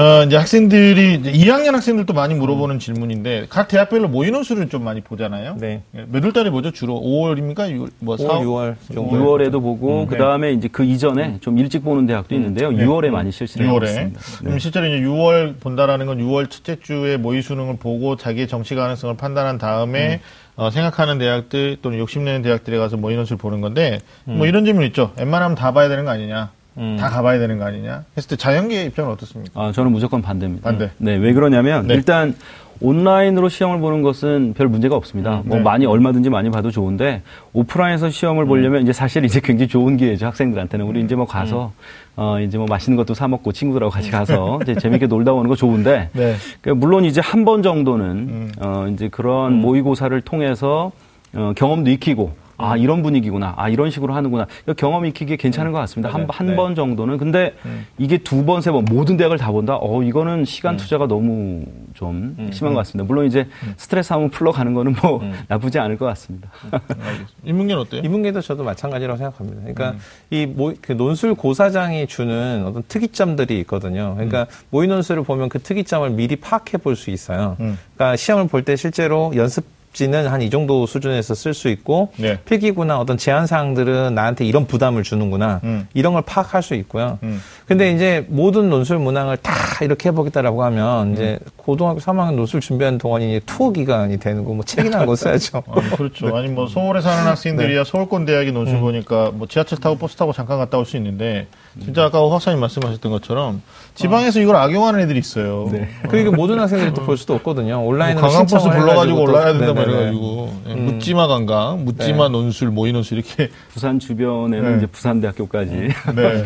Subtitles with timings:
[0.00, 5.02] 어, 이제 학생들이 이제 2학년 학생들도 많이 물어보는 질문인데 각 대학별로 모의논 수를 좀 많이
[5.02, 5.56] 보잖아요.
[5.60, 5.82] 네.
[5.94, 6.70] 예, 몇월 달에 보죠?
[6.70, 7.70] 주로 5월입니까?
[7.70, 9.10] 6월, 뭐 5월, 4월, 6월 정도.
[9.10, 10.18] 6월에도 보고 그 네.
[10.18, 12.72] 다음에 이제 그 이전에 좀 일찍 보는 대학도 있는데요.
[12.72, 12.82] 네.
[12.82, 13.84] 6월에 많이 실시를 하고 6월에.
[13.84, 14.20] 있습니다.
[14.20, 14.44] 네.
[14.44, 19.18] 그럼 실제로 이제 6월 본다라는 건 6월 첫째 주에 모의 수능을 보고 자기의 정시 가능성을
[19.18, 20.20] 판단한 다음에 음.
[20.56, 23.98] 어, 생각하는 대학들 또는 욕심내는 대학들에 가서 모의 논술을 보는 건데
[24.28, 24.38] 음.
[24.38, 25.12] 뭐 이런 질문 있죠.
[25.18, 26.52] 웬만하면 다 봐야 되는 거 아니냐?
[26.78, 26.96] 음.
[26.98, 28.04] 다 가봐야 되는 거 아니냐?
[28.16, 29.60] 했을 때 자연계의 입장은 어떻습니까?
[29.60, 30.64] 아, 저는 무조건 반대입니다.
[30.68, 30.90] 반대.
[30.98, 31.94] 네, 왜 그러냐면 네.
[31.94, 32.34] 일단
[32.82, 35.42] 온라인으로 시험을 보는 것은 별 문제가 없습니다.
[35.44, 35.62] 뭐 네.
[35.62, 37.20] 많이 얼마든지 많이 봐도 좋은데
[37.52, 41.72] 오프라인에서 시험을 보려면 이제 사실 이제 굉장히 좋은 기회죠 학생들한테는 우리 이제 뭐 가서
[42.16, 45.56] 어 이제 뭐 맛있는 것도 사 먹고 친구들하고 같이 가서 이제 재밌게 놀다 오는 거
[45.56, 46.36] 좋은데 네.
[46.62, 48.52] 그 물론 이제 한 번 정도는 음.
[48.60, 50.90] 어 이제 그런 모의고사를 통해서
[51.34, 54.46] 어 경험도 익히고 아 이런 분위기구나 아 이런 식으로 하는구나
[54.76, 56.28] 경험 익히기 괜찮은 것 같습니다 한 맞아요.
[56.32, 56.56] 한 네.
[56.56, 57.86] 번 정도는 근데 음.
[57.98, 62.36] 이게 두 번 세 번 모든 대학을 다 본다 어 이거는 시간 투자가 너무 좀
[62.52, 66.48] 심한 것 같습니다 물론 이제 스트레스 한번 풀러 가는 거는 뭐 나쁘지 않을 것 같습니다
[66.70, 67.28] 알겠습니다.
[67.44, 68.02] 인문계는 어때요?
[68.04, 69.60] 이문계도 저도 마찬가지라고 생각합니다.
[69.62, 69.74] 음.
[69.74, 69.98] 그러니까
[70.30, 74.14] 이 모, 그 논술 고사장이 주는 어떤 특이점들이 있거든요.
[74.14, 77.56] 그러니까 모의 논술을 보면 그 특이점을 미리 파악해 볼 수 있어요.
[77.60, 77.78] 음.
[77.94, 82.38] 그러니까 시험을 볼 때 실제로 연습 지는 한 이 정도 수준에서 쓸 수 있고 네.
[82.44, 85.86] 필기구나 어떤 제한 사항들은 나한테 이런 부담을 주는구나 음.
[85.94, 87.18] 이런 걸 파악할 수 있고요.
[87.24, 87.42] 음.
[87.66, 91.50] 근데 이제 모든 논술 문항을 다 이렇게 해보겠다라고 하면 이제 음.
[91.56, 95.62] 고등학교 3학년 논술 준비하는 동안이 이제 투어 기간이 되는 거 뭐 책이나 한거 써야죠.
[95.70, 96.36] 아니, 그렇죠.
[96.36, 100.58] 아니, 뭐, 서울에 사는 학생들이야 서울권 대학의 논술 보니까 뭐 지하철 타고 버스 타고 잠깐
[100.58, 101.46] 갔다 올 수 있는데,
[101.82, 103.62] 진짜 아까 오 박사님 말씀하셨던 것처럼,
[103.94, 105.70] 지방에서 이걸 악용하는 애들이 있어요.
[106.08, 107.84] 그러니까 모든 학생들이 또 볼 수도 없거든요.
[107.84, 109.96] 온라인으로 뭐 강강버스 불러가지고 올라야 된다 네네네.
[109.96, 113.48] 말해가지고, 예, 묻지마 관광, 묻지마 논술, 모의 논술 이렇게.
[113.72, 114.76] 부산 주변에는 네.
[114.78, 115.70] 이제 부산대학교까지
[116.14, 116.44] 네.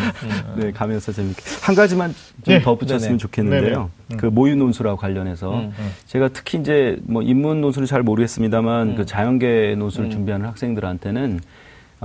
[0.56, 1.42] 네, 가면서 재밌게.
[1.62, 2.60] 한 가지만 좀 네.
[2.62, 3.18] 더 붙였으면.
[3.18, 3.90] 좋겠는데요.
[4.16, 5.72] 그 모의 논술하고 관련해서 음.
[6.06, 8.96] 제가 특히 이제 뭐 인문 논술은 잘 모르겠습니다만 음.
[8.96, 11.40] 그 자연계 논술을 준비하는 학생들한테는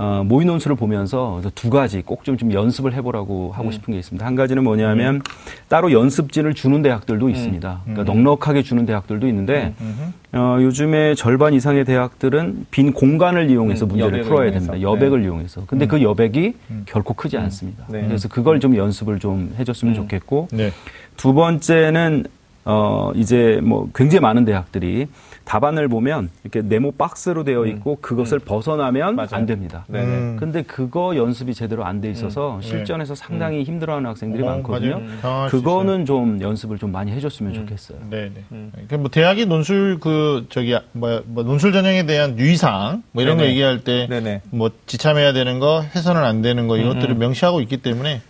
[0.02, 3.58] 어, 모의 논술을 보면서 두 가지 꼭 좀 좀 연습을 해보라고 음.
[3.58, 4.24] 하고 싶은 게 있습니다.
[4.24, 5.20] 한 가지는 뭐냐면
[5.68, 7.30] 따로 연습지를 주는 대학들도 음.
[7.30, 7.80] 있습니다.
[7.84, 10.38] 그러니까 넉넉하게 주는 대학들도 있는데 음흠.
[10.38, 14.72] 어, 요즘에 절반 이상의 대학들은 빈 공간을 이용해서 음, 문제를 풀어야 이용해서.
[14.72, 14.90] 됩니다.
[14.90, 15.64] 여백을 이용해서.
[15.66, 16.82] 근데 그 여백이 음.
[16.86, 17.84] 결코 크지 않습니다.
[17.90, 18.02] 네.
[18.06, 19.96] 그래서 그걸 좀 연습을 좀 해줬으면 음.
[19.96, 20.70] 좋겠고 네.
[21.18, 22.24] 두 번째는
[22.64, 25.08] 어 이제 뭐 굉장히 많은 대학들이
[25.44, 29.16] 답안을 보면 이렇게 네모 박스로 되어 있고 그것을 벗어나면 음.
[29.16, 29.28] 맞아요.
[29.32, 29.84] 안 됩니다.
[29.88, 30.04] 네네.
[30.06, 30.36] 음.
[30.38, 35.02] 근데 그거 연습이 제대로 안 돼 있어서 실전에서 상당히 힘들어하는 학생들이 어, 많거든요.
[35.50, 37.98] 그거는 좀 연습을 좀 많이 해줬으면 좋겠어요.
[38.08, 38.86] 네, 네.
[38.88, 43.52] 그뭐 대학이 논술 그 저기 뭐, 뭐 논술 전형에 대한 유의사항 뭐 이런 거 네네.
[43.52, 44.42] 얘기할 때 네네.
[44.50, 48.20] 뭐 지참해야 되는 거, 해서는 안 되는 거 이것들을 명시하고 있기 때문에 네,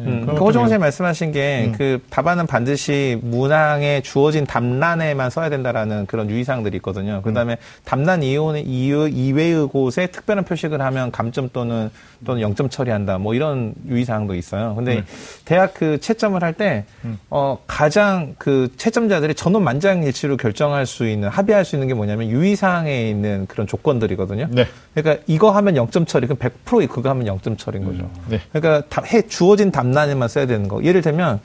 [0.00, 5.50] 음, 그런 그 것도 호정 명- 선생님 말씀하신 게그 답안은 반드시 문항에 주어진 답란에만 써야
[5.50, 7.20] 된다라는 그런 유의사항들이 있거든요.
[7.22, 11.90] 그 다음에 답란 이외의, 이외의 곳에 특별한 표식을 하면 감점 또는
[12.24, 13.18] 또는 영점 처리한다.
[13.18, 14.74] 뭐 이런 유의사항도 있어요.
[14.76, 15.02] 근데
[15.44, 16.84] 대학 그 채점을 할 때
[17.30, 23.08] 어, 가장 그 채점자들이 전원 만장일치로 결정할 수 있는 합의할 수 있는 게 뭐냐면 유의사항에
[23.08, 24.48] 있는 그런 조건들이거든요.
[24.50, 24.66] 네.
[24.94, 28.08] 그러니까 이거 하면 0점 처리, 그럼 100% 그거 하면 0점 처리인 거죠.
[28.28, 28.38] 네.
[28.52, 30.82] 그러니까 답- 해 주어진 답 란에만 써야 되는 거.
[30.84, 31.40] 예를 들면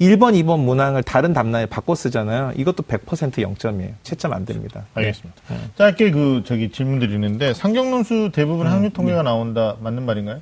[0.00, 2.52] 1번, 2번 문항을 다른 답란에 바꿔 쓰잖아요.
[2.56, 3.92] 이것도 100% 0점이에요.
[4.02, 4.84] 채점 안 됩니다.
[4.94, 5.40] 알겠습니다.
[5.76, 10.40] 짧게 그 저기 질문 드리는데 상경 논술 대부분 확률 통계가 나온다 맞는 말인가요?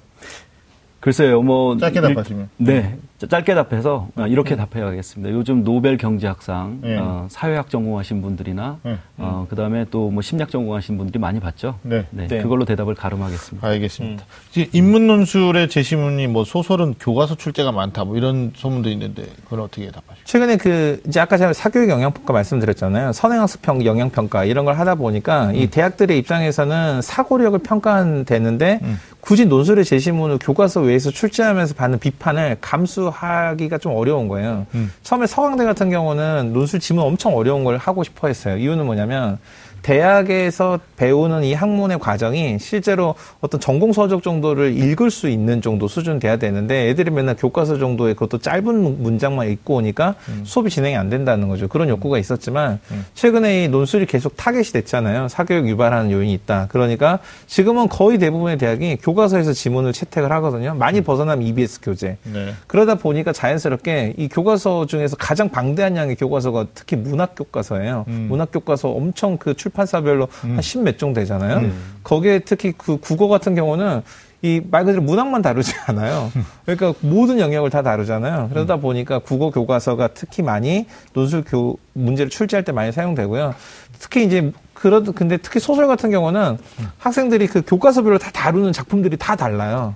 [1.04, 2.48] 글쎄요, 뭐 짧게 일- 답하시면.
[2.56, 5.34] 네, 짜- 짧게 답해서 어, 이렇게 답해야겠습니다.
[5.36, 6.96] 요즘 노벨 경제학상 네.
[6.98, 8.96] 어, 사회학 전공하신 분들이나 네.
[9.18, 11.74] 어, 그 다음에 또 뭐 심리학 전공하신 분들이 많이 봤죠.
[11.82, 12.06] 네.
[12.10, 12.40] 네, 네.
[12.42, 13.66] 그걸로 대답을 가름하겠습니다.
[13.68, 14.24] 알겠습니다.
[14.50, 19.86] 이제 인문 논술의 제시문이 뭐 소설은 교과서 출제가 많다 뭐 이런 소문도 있는데 그건 어떻게
[19.90, 20.24] 답하실까요?
[20.24, 23.12] 최근에 그 이제 아까 제가 사교육 영향평가 말씀드렸잖아요.
[23.12, 28.80] 선행학습 평 영향평가 이런 걸 하다 보니까 이 대학들의 입장에서는 사고력을 평가되는데
[29.20, 34.66] 굳이 논술의 제시문을 교과서 외 에서 출제하면서 받는 비판을 감수하기가 좀 어려운 거예요.
[34.74, 34.92] 음.
[35.02, 38.56] 처음에 서강대 같은 경우는 논술 지문 엄청 어려운 걸 하고 싶어 했어요.
[38.56, 39.38] 이유는 뭐냐면
[39.84, 46.18] 대학에서 배우는 이 학문의 과정이 실제로 어떤 전공 서적 정도를 읽을 수 있는 정도 수준
[46.18, 50.14] 돼야 되는데 애들이 맨날 교과서 정도의 그것도 짧은 문장만 읽고 오니까
[50.44, 51.68] 수업이 진행이 안 된다는 거죠.
[51.68, 52.80] 그런 욕구가 있었지만
[53.12, 55.28] 최근에 이 논술이 계속 타겟이 됐잖아요.
[55.28, 56.68] 사교육 유발하는 요인이 있다.
[56.70, 60.74] 그러니까 지금은 거의 대부분의 대학이 교과서에서 지문을 채택을 하거든요.
[60.74, 62.16] 많이 벗어나면 EBS 교재.
[62.22, 62.54] 네.
[62.68, 68.06] 그러다 보니까 자연스럽게 이 교과서 중에서 가장 방대한 양의 교과서가 특히 문학 교과서예요.
[68.08, 68.26] 음.
[68.30, 71.58] 문학 교과서 엄청 그 출 판사별로 한십몇 종 되잖아요.
[71.58, 71.74] 음.
[72.02, 74.00] 거기에 특히 그 국어 같은 경우는
[74.42, 76.30] 이 말 그대로 문학만 다루지 않아요.
[76.66, 78.50] 그러니까 모든 영역을 다 다루잖아요.
[78.50, 83.54] 그러다 보니까 국어 교과서가 특히 많이 논술 교 문제를 출제할 때 많이 사용되고요.
[83.98, 86.58] 특히 이제 그러도 근데 특히 소설 같은 경우는
[86.98, 89.94] 학생들이 그 교과서별로 다 다루는 작품들이 다 달라요.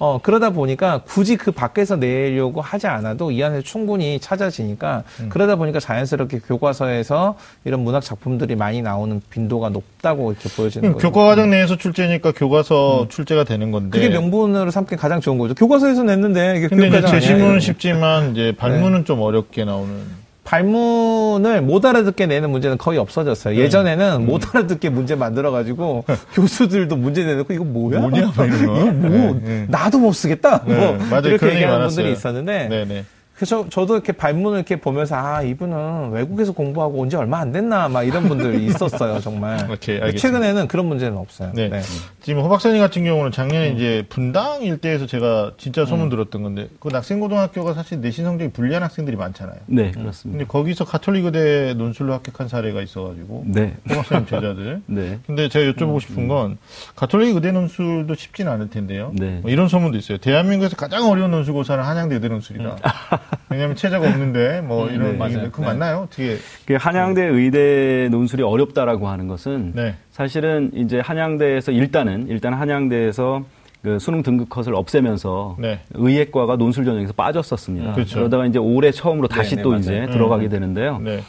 [0.00, 5.78] 어, 그러다 보니까 굳이 그 밖에서 내려고 하지 않아도 이 안에 충분히 찾아지니까 그러다 보니까
[5.78, 7.36] 자연스럽게 교과서에서
[7.66, 11.12] 이런 문학 작품들이 많이 나오는 빈도가 높다고 이렇게 보여지는 그럼 거죠.
[11.12, 13.98] 교과 과정 내에서 출제니까 교과서 출제가 되는 건데.
[13.98, 15.54] 그게 명분으로 삼기 가장 좋은 거죠.
[15.54, 17.60] 교과서에서 냈는데 이게 근데 이제 아니야, 제시문은 이러면.
[17.60, 20.20] 쉽지만 이제 발문은 좀 어렵게 나오는.
[20.50, 23.54] 발문을 못 알아듣게 내는 문제는 거의 없어졌어요.
[23.54, 23.62] 네.
[23.62, 24.26] 예전에는 음.
[24.26, 26.04] 못 알아듣게 문제 만들어가지고
[26.34, 28.00] 교수들도 문제 내놓고 이거 뭐야?
[28.00, 28.46] 뭐냐, 거.
[28.46, 29.66] 이거 뭐 네, 네.
[29.68, 30.64] 나도 못 쓰겠다.
[30.66, 31.28] 네, 뭐 맞아요.
[31.28, 31.96] 이렇게 얘기 얘기하는 많았어요.
[31.96, 33.04] 분들이 있었는데 네네.
[33.40, 37.88] 그래서 저도 이렇게 발문을 이렇게 보면서 아 이분은 외국에서 공부하고 온 지 얼마 안 됐나
[37.88, 39.66] 막 이런 분들이 있었어요 정말.
[39.70, 40.14] 오케이.
[40.14, 41.52] 최근에는 그런 문제는 없어요.
[41.54, 41.70] 네.
[41.70, 41.80] 네.
[42.20, 43.76] 지금 호 박사님 같은 경우는 작년에 음.
[43.76, 49.16] 이제 분당 일대에서 제가 진짜 소문 들었던 건데 그 낙생고등학교가 사실 내신 성적이 불리한 학생들이
[49.16, 49.56] 많잖아요.
[49.66, 50.36] 네, 그렇습니다.
[50.38, 53.74] 근데 거기서 가톨릭 의대 논술로 합격한 사례가 있어가지고 네.
[53.88, 54.82] 호 박사님 제자들.
[54.86, 55.18] 네.
[55.26, 56.58] 근데 제가 여쭤보고 싶은 건
[56.94, 59.12] 가톨릭 의대 논술도 쉽지는 않을 텐데요.
[59.14, 59.38] 네.
[59.40, 60.18] 뭐 이런 소문도 있어요.
[60.18, 62.76] 대한민국에서 가장 어려운 논술고사는 한양대 의대 논술이다.
[63.48, 65.50] 왜냐하면 체제가 없는데 뭐 이런 네, 얘기인데 맞아요.
[65.50, 65.68] 그거 네.
[65.68, 65.98] 맞나요?
[66.04, 66.36] 어떻게?
[66.66, 69.94] 그 한양대 의대 논술이 어렵다라고 하는 것은 네.
[70.10, 73.44] 사실은 이제 한양대에서 일단은 일단 한양대에서
[73.82, 75.80] 그 수능 등급 컷을 없애면서 네.
[75.94, 77.94] 의예과가 논술 전형에서 빠졌었습니다.
[77.94, 78.18] 그렇죠.
[78.18, 80.10] 그러다가 이제 올해 처음으로 다시 네, 또 네, 이제 맞아요.
[80.10, 80.98] 들어가게 되는데요.
[80.98, 81.20] 네.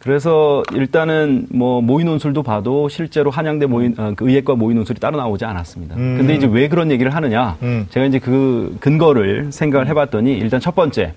[0.00, 5.16] 그래서 일단은 뭐 모의 논술도 봐도 실제로 한양대 모의 어, 그 의예과 모의 논술이 따로
[5.16, 5.94] 나오지 않았습니다.
[5.94, 6.16] 음.
[6.18, 7.56] 근데 이제 왜 그런 얘기를 하느냐?
[7.62, 7.86] 음.
[7.90, 11.14] 제가 이제 그 근거를 생각을 해봤더니 일단 첫 번째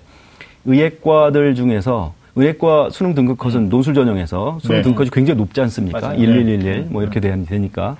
[0.66, 4.82] 의예과들 중에서 의예과 수능 등급 컷은 논술 전형에서 수능 네.
[4.82, 6.00] 등급 컷이 굉장히 높지 않습니까?
[6.00, 6.18] 맞아요.
[6.18, 7.96] 1111 뭐 이렇게 되- 되니까.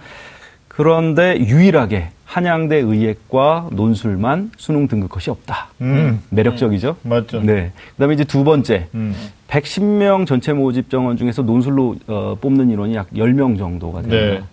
[0.69, 5.69] 그런데 유일하게 한양대 의예과 논술만 수능 등급 컷이 없다.
[5.81, 6.21] 음.
[6.29, 6.97] 매력적이죠?
[7.03, 7.41] 맞죠.
[7.41, 7.73] 네.
[7.95, 8.89] 그 다음에 이제 두 번째.
[8.95, 9.15] 음.
[9.49, 14.45] 110명 전체 모집 정원 중에서 논술로 어, 뽑는 인원이 약 10명 정도가 됩니다.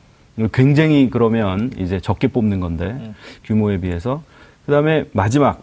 [0.54, 3.14] 굉장히 그러면 이제 적게 뽑는 건데
[3.44, 4.24] 규모에 비해서
[4.66, 5.62] 그 다음에 마지막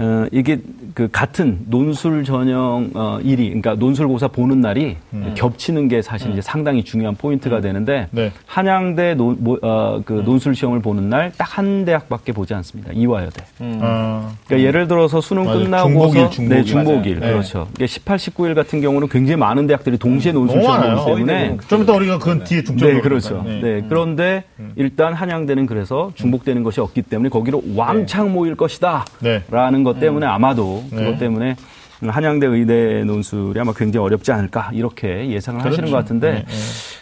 [0.00, 0.60] 어, 이게
[0.94, 4.96] 그 같은 논술 전형 어, 일이 그러니까 논술고사 보는 날이
[5.34, 8.30] 겹치는 게 사실 이제 상당히 중요한 포인트가 되는데 네.
[8.46, 12.92] 한양대 논, 모- 어, 그 논술 시험을 보는 날 딱 한 대학밖에 보지 않습니다.
[12.92, 13.42] 이화여대.
[13.80, 14.30] 아.
[14.46, 15.64] 그러니까 예를 들어서 수능 맞아요.
[15.64, 16.48] 끝나고서 중복일, 중복일.
[16.56, 17.32] 네, 중복일 맞아요.
[17.32, 17.68] 그렇죠.
[17.74, 20.94] 이게 18, 19일 같은 경우는 굉장히 많은 대학들이 동시에 논술 시험을.
[20.96, 23.42] 보기 때문에 좀 이따 우리가 그건 뒤에 중점 네, 그렇죠.
[23.44, 23.60] 네.
[23.60, 24.44] 네, 그런데
[24.76, 29.04] 일단 한양대는 그래서 중복되는 것이 없기 때문에 거기로 왕창 모일 것이다.
[29.20, 29.42] 네.
[29.50, 30.98] 라는 것 때문에 아마도 네.
[30.98, 31.56] 그것 때문에
[32.00, 35.92] 한양대 의대 논술이 아마 굉장히 어렵지 않을까 이렇게 예상을 하시는 그렇죠.
[35.92, 36.54] 것 같은데 네, 네.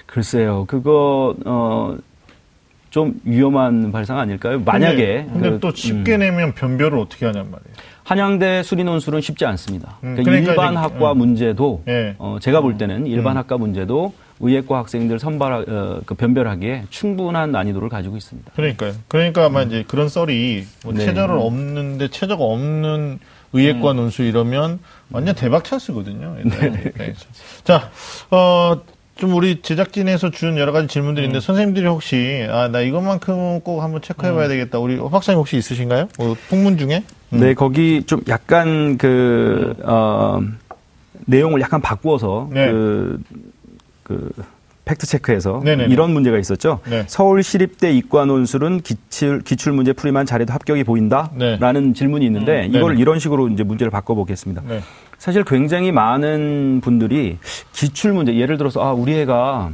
[0.07, 1.97] 글쎄요 그거 어,
[2.91, 4.61] 좀 위험한 발상 아닐까요?
[4.65, 7.77] 만약에 근데, 그, 또 쉽게 음, 내면 변별을 어떻게 하냔 말이에요.
[8.05, 9.99] 한양대 수리 논술은 쉽지 않습니다.
[10.05, 11.19] 음, 그러니까, 그러니까 일반 이제, 학과 음.
[11.19, 12.15] 문제도 예.
[12.19, 13.39] 어, 제가 볼 때는 일반 음.
[13.39, 18.53] 학과 문제도 의예과 학생들 선발 어, 그 변별하기에 충분한 난이도를 가지고 있습니다.
[18.55, 18.93] 그러니까요.
[19.09, 21.05] 그러니까 아마 이제 그런 썰이 뭐 네.
[21.05, 23.19] 체저를 없는데 체저가 없는
[23.53, 23.97] 의예과 음.
[23.97, 24.79] 논술 이러면
[25.11, 26.37] 완전 대박 찬스거든요.
[26.45, 26.71] 네.
[26.71, 27.15] 네.
[27.65, 27.91] 자,
[28.31, 28.81] 어,
[29.17, 31.29] 좀 우리 제작진에서 준 여러 가지 질문들이 음.
[31.29, 34.37] 있는데 선생님들이 혹시 아, 나 이것만큼은 꼭 한번 체크해 음.
[34.37, 34.79] 봐야 되겠다.
[34.79, 36.09] 우리 박 박사님 혹시 있으신가요?
[36.19, 37.03] 어, 풍문 중에?
[37.33, 37.41] 음.
[37.41, 40.41] 네, 거기 좀 약간 그, 어,
[41.25, 42.71] 내용을 약간 바꾸어서 네.
[42.71, 43.21] 그,
[44.07, 44.31] 그,
[44.85, 45.93] 팩트체크에서 네네네.
[45.93, 46.79] 이런 문제가 있었죠.
[46.89, 47.03] 네.
[47.09, 51.33] 서울시립대 이과 논술은 기출, 기출 문제 풀이만 잘해도 합격이 보인다?
[51.35, 51.57] 네.
[51.59, 53.01] 라는 질문이 있는데 음, 이걸.
[53.01, 54.63] 이런 식으로 이제 문제를 바꿔보겠습니다.
[54.69, 54.81] 네.
[55.19, 57.39] 사실 굉장히 많은 분들이
[57.73, 59.71] 기출 문제, 예를 들어서, 아, 우리 애가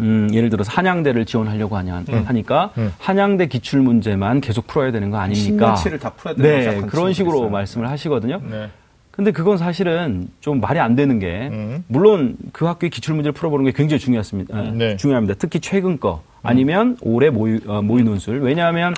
[0.00, 2.92] 음, 예를 들어서 한양대를 지원하려고 하냐, 하니까 음.
[2.98, 5.74] 한양대 기출 문제만 계속 풀어야 되는 거 아닙니까?
[5.74, 6.86] 10년치를 다 풀어야 되는 네.
[6.86, 7.50] 그런 식으로 있어요.
[7.50, 8.42] 말씀을 하시거든요.
[8.50, 8.68] 네.
[9.14, 11.84] 근데 그건 사실은 좀 말이 안 되는 게 음.
[11.86, 14.56] 물론 그 학교의 기출 문제를 풀어보는 게 굉장히 중요했습니다.
[14.56, 14.96] 아, 네.
[14.96, 15.36] 중요합니다.
[15.38, 18.40] 특히 최근 거 아니면 올해 모의, 어, 모의 논술.
[18.40, 18.92] 왜냐하면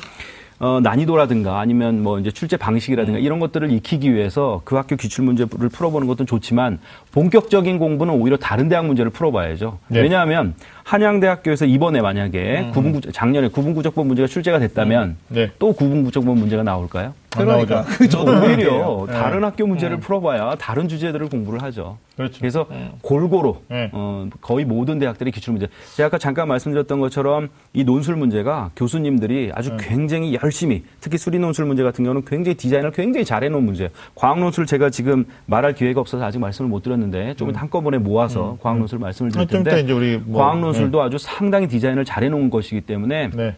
[0.59, 5.69] 어, 난이도라든가 아니면 뭐 이제 출제 방식이라든가 이런 것들을 익히기 위해서 그 학교 기출 문제를
[5.69, 6.79] 풀어보는 것도 좋지만
[7.13, 9.79] 본격적인 공부는 오히려 다른 대학 문제를 풀어봐야죠.
[9.89, 10.01] 네.
[10.01, 10.55] 왜냐하면
[10.85, 15.51] 한양대학교에서 이번에 만약에 구분구 작년에 구분구적법 문제가 출제가 됐다면 네.
[15.59, 17.13] 또 구분구적법 문제가 나올까요?
[17.39, 17.85] 안 그러니까.
[17.85, 19.05] 그 저도 오히려 그렇게요.
[19.09, 19.13] 네.
[19.13, 21.99] 다른 학교 문제를 풀어봐야 다른 주제들을 공부를 하죠.
[22.17, 22.39] 그렇죠.
[22.39, 22.67] 그래서
[23.03, 23.91] 골고루 네.
[23.93, 25.69] 어, 거의 모든 대학들이 기출 문제.
[25.97, 29.77] 제가 아까 잠깐 말씀드렸던 것처럼 이 논술 문제가 교수님들이 아주 네.
[29.81, 33.89] 굉장히 열심히 특히 수리 논술 문제 같은 경우는 굉장히 디자인을 굉장히 잘해놓은 문제.
[34.15, 38.79] 과학 논술 제가 지금 말할 기회가 없어서 아직 말씀을 못 드렸는데 좀 한꺼번에 모아서 과학
[38.79, 42.83] 논술 말씀을 아, 드릴 텐데 이제 우리 뭐, 과학 논술도 아주 상당히 디자인을 잘해놓은 것이기
[42.83, 43.57] 때문에 네.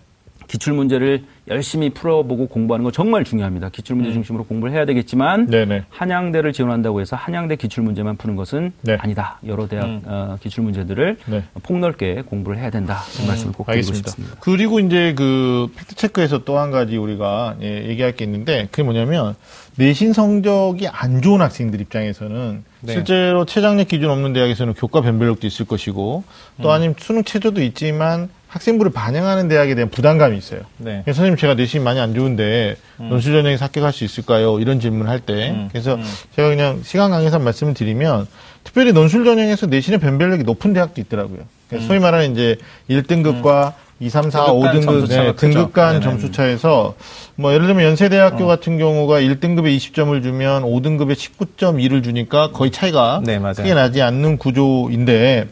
[0.48, 3.68] 기출 문제를 열심히 풀어보고 공부하는 거 정말 중요합니다.
[3.68, 5.84] 기출 문제 중심으로 공부를 해야 되겠지만 네네.
[5.90, 8.96] 한양대를 지원한다고 해서 한양대 기출 문제만 푸는 것은 네.
[8.98, 9.38] 아니다.
[9.46, 11.44] 여러 대학 어, 기출 문제들을 네.
[11.62, 13.00] 폭넓게 공부를 해야 된다.
[13.22, 14.08] 이 말씀을 꼭 드리고 알겠습니다.
[14.10, 14.36] 싶습니다.
[14.40, 19.36] 그리고 이제 그 팩트 체크에서 또 한 가지 우리가 예, 얘기할 게 있는데 그게 뭐냐면
[19.76, 22.92] 내신 성적이 안 좋은 학생들 입장에서는 네.
[22.94, 26.24] 실제로 최장력 기준 없는 대학에서는 교과 변별력도 있을 것이고
[26.62, 30.60] 또 아니면 수능 최저도 있지만 학생부를 반영하는 대학에 대한 부담감이 있어요.
[30.78, 31.02] 네.
[31.04, 34.58] 그래서 선생님 제가 내신이 많이 안 좋은데 논술 전형에서 합격할 수 있을까요?
[34.58, 35.98] 이런 질문을 할때 그래서
[36.34, 38.26] 제가 그냥 시간 강의에서 말씀을 드리면
[38.64, 41.40] 특별히 논술 전형에서 내신의 변별력이 높은 대학도 있더라고요.
[41.68, 42.56] 그래서 소위 말하는 이제
[42.88, 45.34] 1등급과 2, 3, 4, 등급 간 5등급 점수차가 네.
[45.34, 46.04] 등급 간 네네.
[46.04, 46.94] 점수 차에서
[47.34, 53.38] 뭐 예를 들면 연세대학교 같은 경우가 1등급에 20점을 주면 5등급에 19.2를 주니까 거의 차이가 네.
[53.38, 55.48] 크게 나지 않는 구조인데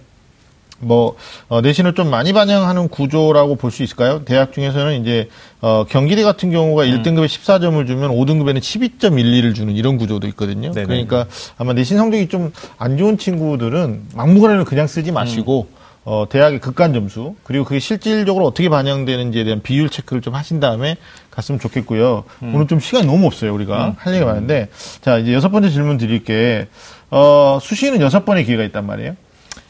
[0.78, 1.16] 뭐
[1.48, 4.24] 어, 내신을 좀 많이 반영하는 구조라고 볼 수 있을까요?
[4.24, 5.28] 대학 중에서는 이제
[5.60, 7.02] 어, 경기대 같은 경우가 음.
[7.02, 10.70] 1등급에 14점을 주면 5등급에는 12.12를 주는 이런 구조도 있거든요.
[10.72, 10.86] 네네.
[10.86, 11.26] 그러니까
[11.58, 15.76] 아마 내신 성적이 좀 안 좋은 친구들은 막무가내로 그냥 쓰지 마시고 음.
[16.04, 20.96] 어, 대학의 극간 점수 그리고 그게 실질적으로 어떻게 반영되는지에 대한 비율 체크를 좀 하신 다음에
[21.30, 22.22] 갔으면 좋겠고요.
[22.42, 22.54] 음.
[22.54, 23.52] 오늘 좀 시간이 너무 없어요.
[23.54, 24.68] 우리가 할 얘기가 많은데
[25.00, 26.68] 자 이제 여섯 번째 질문 드릴게.
[27.10, 29.16] 어, 수시는 여섯 번의 기회가 있단 말이에요.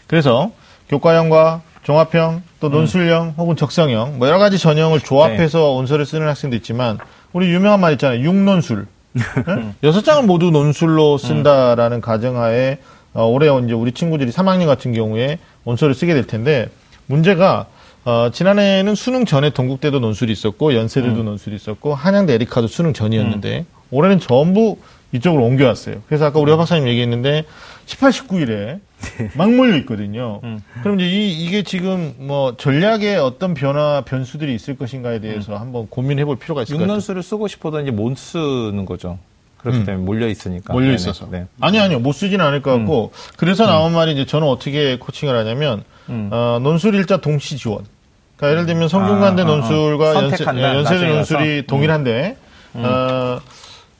[0.06, 0.50] 그래서
[0.88, 6.98] 교과형과 종합형 또 논술형 혹은 적성형 뭐 여러 가지 전형을 조합해서 원서를 쓰는 학생도 있지만
[7.32, 8.20] 우리 유명한 말 있잖아요.
[8.20, 8.86] 육논술.
[9.14, 9.74] 네?
[9.82, 12.78] 여섯 장을 모두 논술로 쓴다라는 가정하에
[13.14, 16.68] 어, 올해 이제 우리 친구들이 3학년 같은 경우에 원서를 쓰게 될 텐데
[17.06, 17.66] 문제가
[18.04, 24.20] 어, 지난해에는 수능 전에 동국대도 논술이 있었고 연세대도 논술이 있었고 한양대 에리카도 수능 전이었는데 올해는
[24.20, 24.76] 전부
[25.12, 26.02] 이쪽으로 옮겨왔어요.
[26.06, 27.44] 그래서 아까 우리 허 박사님 얘기했는데
[27.86, 28.80] 18, 19일에
[29.34, 30.40] 막 몰려 있거든요.
[30.82, 36.24] 그럼 이제 이, 이게 지금 뭐 전략에 어떤 변화, 변수들이 있을 것인가에 대해서 한번 고민해
[36.24, 36.92] 볼 필요가 있을 것 같아요.
[36.92, 39.18] 육론수를 쓰고 싶어도 이제 못 쓰는 거죠.
[39.58, 40.72] 그렇기 때문에 몰려 있으니까.
[40.72, 40.92] 몰려.
[40.92, 41.26] 있어서.
[41.30, 41.46] 네.
[41.60, 41.98] 아니, 아니요.
[41.98, 43.12] 못 쓰지는 않을 것 같고.
[43.36, 47.84] 그래서 나온 말이 이제 저는 어떻게 코칭을 하냐면, 어, 논술 일자 동시 지원.
[48.36, 49.50] 그러니까 예를 들면 성균관대 아, 아, 아.
[49.56, 51.66] 논술과 연세, 선택한다, 예, 연세대 논술이 가서.
[51.66, 52.36] 동일한데,
[52.74, 53.40] 어,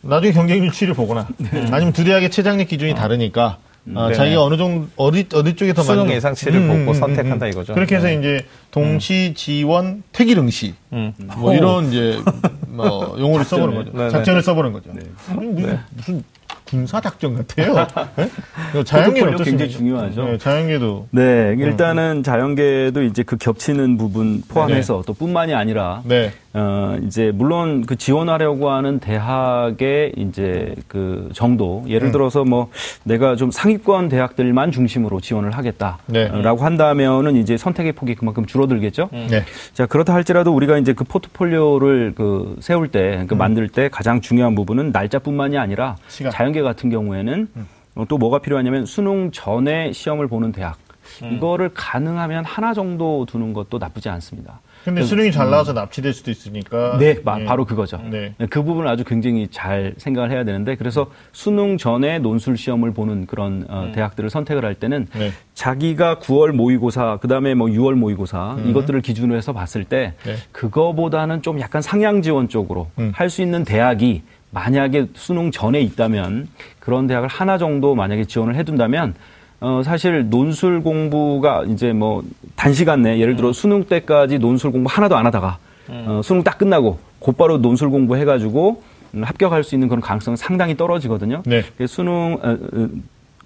[0.03, 1.27] 나중에 경쟁 유치를 보거나,
[1.73, 3.59] 아니면 두 대학의 최장력 기준이 다르니까,
[3.95, 4.15] 어, 네네.
[4.15, 7.75] 자기가 어느 정도, 어디, 어디 쪽에 더 수능 만족- 예상치를 보고 선택한다 이거죠.
[7.75, 8.15] 그렇게 해서 네.
[8.15, 8.41] 이제
[8.71, 10.75] 동시 지원 태기릉시.
[10.93, 11.13] 음.
[11.37, 12.19] 뭐 이런 이제
[12.67, 13.93] 뭐 용어를 써보는 거죠.
[13.97, 14.11] 네네.
[14.11, 14.91] 작전을 써보는 거죠.
[14.91, 16.25] 아니, 무슨, 무슨
[16.65, 17.75] 군사 작전 같아요.
[18.17, 18.29] 네?
[18.77, 19.45] 어떻습니까?
[19.45, 20.25] 굉장히 중요하죠.
[20.25, 26.33] 네, 자연계도 네, 일단은 자연계도 이제 그 겹치는 부분 포함해서 또 뿐만이 아니라 네.
[26.59, 31.91] 어, 이제 물론 그 지원하려고 하는 대학의 이제 그 정도 음.
[31.91, 32.71] 예를 들어서 뭐
[33.05, 36.31] 내가 좀 상위권 대학들만 중심으로 지원을 하겠다라고 네.
[36.59, 39.11] 한다면은 이제 선택의 폭이 그만큼 줄어들겠죠.
[39.13, 39.45] 네.
[39.75, 44.55] 자 그렇다 할지라도 우리가 이제 그 포트폴리오를 그 세울 때, 그 만들 때 가장 중요한
[44.55, 46.33] 부분은 날짜뿐만이 아니라 시간.
[46.33, 47.49] 자연계 같은 경우에는
[47.97, 50.79] 어, 또 뭐가 필요하냐면 수능 전에 시험을 보는 대학
[51.23, 54.61] 이거를 가능하면 하나 정도 두는 것도 나쁘지 않습니다.
[54.87, 56.97] 근데 수능이 잘 나와서 납치될 수도 있으니까.
[57.01, 57.45] 네, 마- 예.
[57.45, 58.01] 바로 그거죠.
[58.09, 58.35] 네.
[58.49, 63.67] 그 부분을 아주 굉장히 잘 생각을 해야 되는데 그래서 수능 전에 논술 시험을 보는 그런
[63.69, 65.33] 어, 대학들을 선택을 할 때는 네.
[65.55, 70.37] 자기가 9월 모의고사 그다음에 뭐 6월 모의고사 이것들을 기준으로 해서 봤을 때 네.
[70.53, 73.11] 그거보다는 좀 약간 상향 지원 쪽으로 음.
[73.13, 76.47] 할수 있는 대학이 만약에 수능 전에 있다면
[76.79, 79.15] 그런 대학을 하나 정도 만약에 지원을 해둔다면
[79.61, 82.23] 어, 사실 논술 공부가 이제 뭐
[82.57, 85.59] 단시간 내 예를 들어 수능 때까지 논술 공부 하나도 안 하다가
[85.89, 88.83] 어, 수능 딱 끝나고 곧바로 논술 공부 해가지고
[89.15, 91.43] 음, 합격할 수 있는 그런 가능성은 상당히 떨어지거든요.
[91.47, 91.63] 네.
[91.77, 92.89] 그래서 수능 어, 어,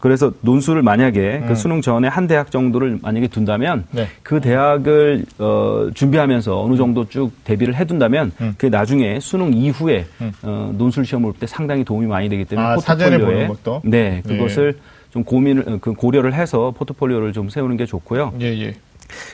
[0.00, 4.09] 그래서 논술을 만약에 그 수능 전에 한 대학 정도를 만약에 둔다면 네.
[4.23, 8.55] 그 대학을 어, 준비하면서 어느 정도 쭉 대비를 해둔다면 음.
[8.57, 10.07] 그게 나중에 수능 이후에
[10.43, 13.83] 어, 논술 시험을 볼때 상당히 도움이 많이 되기 때문에 아, 사전에 포트폴리오에 보는 것도?
[13.85, 14.37] 네 네.
[14.37, 14.79] 그것을
[15.11, 18.33] 좀 고민을 어, 그 고려를 해서 포트폴리오를 좀 세우는 게 좋고요.
[18.40, 18.75] 예, 예.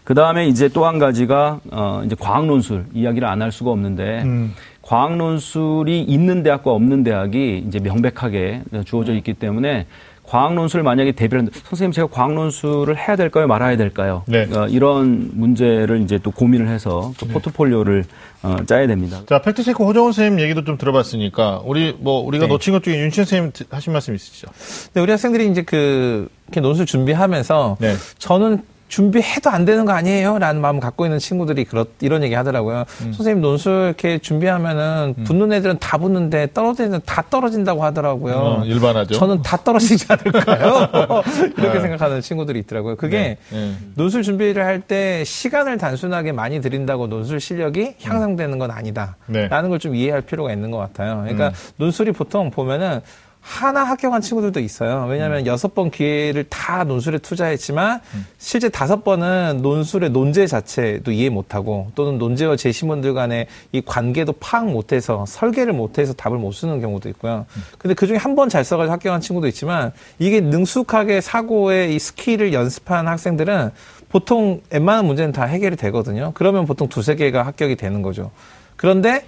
[0.05, 4.23] 그 다음에 이제 또 한 가지가 어 이제 과학 논술 이야기를 안 할 수가 없는데
[4.23, 4.55] 음.
[4.81, 9.87] 과학 논술이 있는 대학과 없는 대학이 이제 명백하게 주어져 있기 때문에
[10.27, 14.23] 과학 논술 만약에 대비를 하는데 선생님 제가 과학 논술을 해야 될까요 말아야 될까요?
[14.27, 14.49] 네.
[14.53, 18.05] 어, 이런 문제를 이제 또 고민을 해서 그 포트폴리오를
[18.43, 19.23] 어, 짜야 됩니다.
[19.27, 22.53] 자, 팩트체크 호정원 선생님 얘기도 좀 들어봤으니까, 우리, 뭐, 우리가 네.
[22.53, 24.49] 놓친 것 중에 윤신 선생님 하신 말씀 있으시죠?
[24.87, 27.95] 근데 우리 학생들이 이제 그 이렇게 논술 준비하면서 네.
[28.19, 30.39] 저는 준비해도 안 되는 거 아니에요?
[30.39, 32.85] 라는 마음 을 갖고 있는 친구들이 그렇, 이런 얘기 하더라고요.
[33.03, 33.13] 음.
[33.13, 35.25] 선생님 논술 이렇게 준비하면은 음.
[35.25, 38.35] 붙는 애들은 다 붙는데 떨어지는 애들은 다 떨어진다고 하더라고요.
[38.37, 39.15] 어, 일반하죠.
[39.15, 40.89] 저는 다 떨어지지 않을까요?
[41.59, 41.81] 이렇게 네.
[41.81, 42.97] 생각하는 친구들이 있더라고요.
[42.97, 43.39] 그게 네.
[43.51, 43.73] 네.
[43.95, 49.17] 논술 준비를 할 때 시간을 단순하게 많이 들인다고 논술 실력이 향상되는 건 아니다.
[49.27, 49.49] 네.
[49.49, 51.21] 라는 걸 좀 이해할 필요가 있는 것 같아요.
[51.23, 51.53] 그러니까 음.
[51.77, 53.01] 논술이 보통 보면은
[53.49, 55.07] 하나 합격한 친구들도 있어요.
[55.09, 55.47] 왜냐하면 음.
[55.47, 58.27] 여섯 번 기회를 다 논술에 투자했지만 음.
[58.39, 64.67] 실제 다섯 번은 논술의 논제 자체도 이해 못하고 또는 논제와 제시문들 간의 이 관계도 파악
[64.67, 67.47] 못해서 설계를 못해서 답을 못 쓰는 경우도 있고요.
[67.57, 67.63] 음.
[67.79, 72.53] 근데 그 중에 한 번 잘 써가지고 합격한 친구도 있지만 이게 능숙하게 사고의 이 skill을
[72.53, 73.71] 연습한 학생들은
[74.11, 76.33] 보통 웬만한 문제는 다 해결이 되거든요.
[76.35, 78.31] 그러면 보통 두세 개가 합격이 되는 거죠.
[78.77, 79.25] 그런데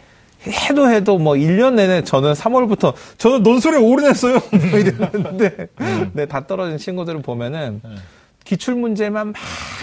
[0.47, 4.35] 해도 해도 뭐 1년 내내 저는 3월부터 저는 논술에 올인했어요.
[4.71, 6.11] 뭐 이랬는데 음.
[6.13, 7.91] 네, 다 떨어진 친구들을 보면은 네.
[8.49, 9.37] 기출 문제만 막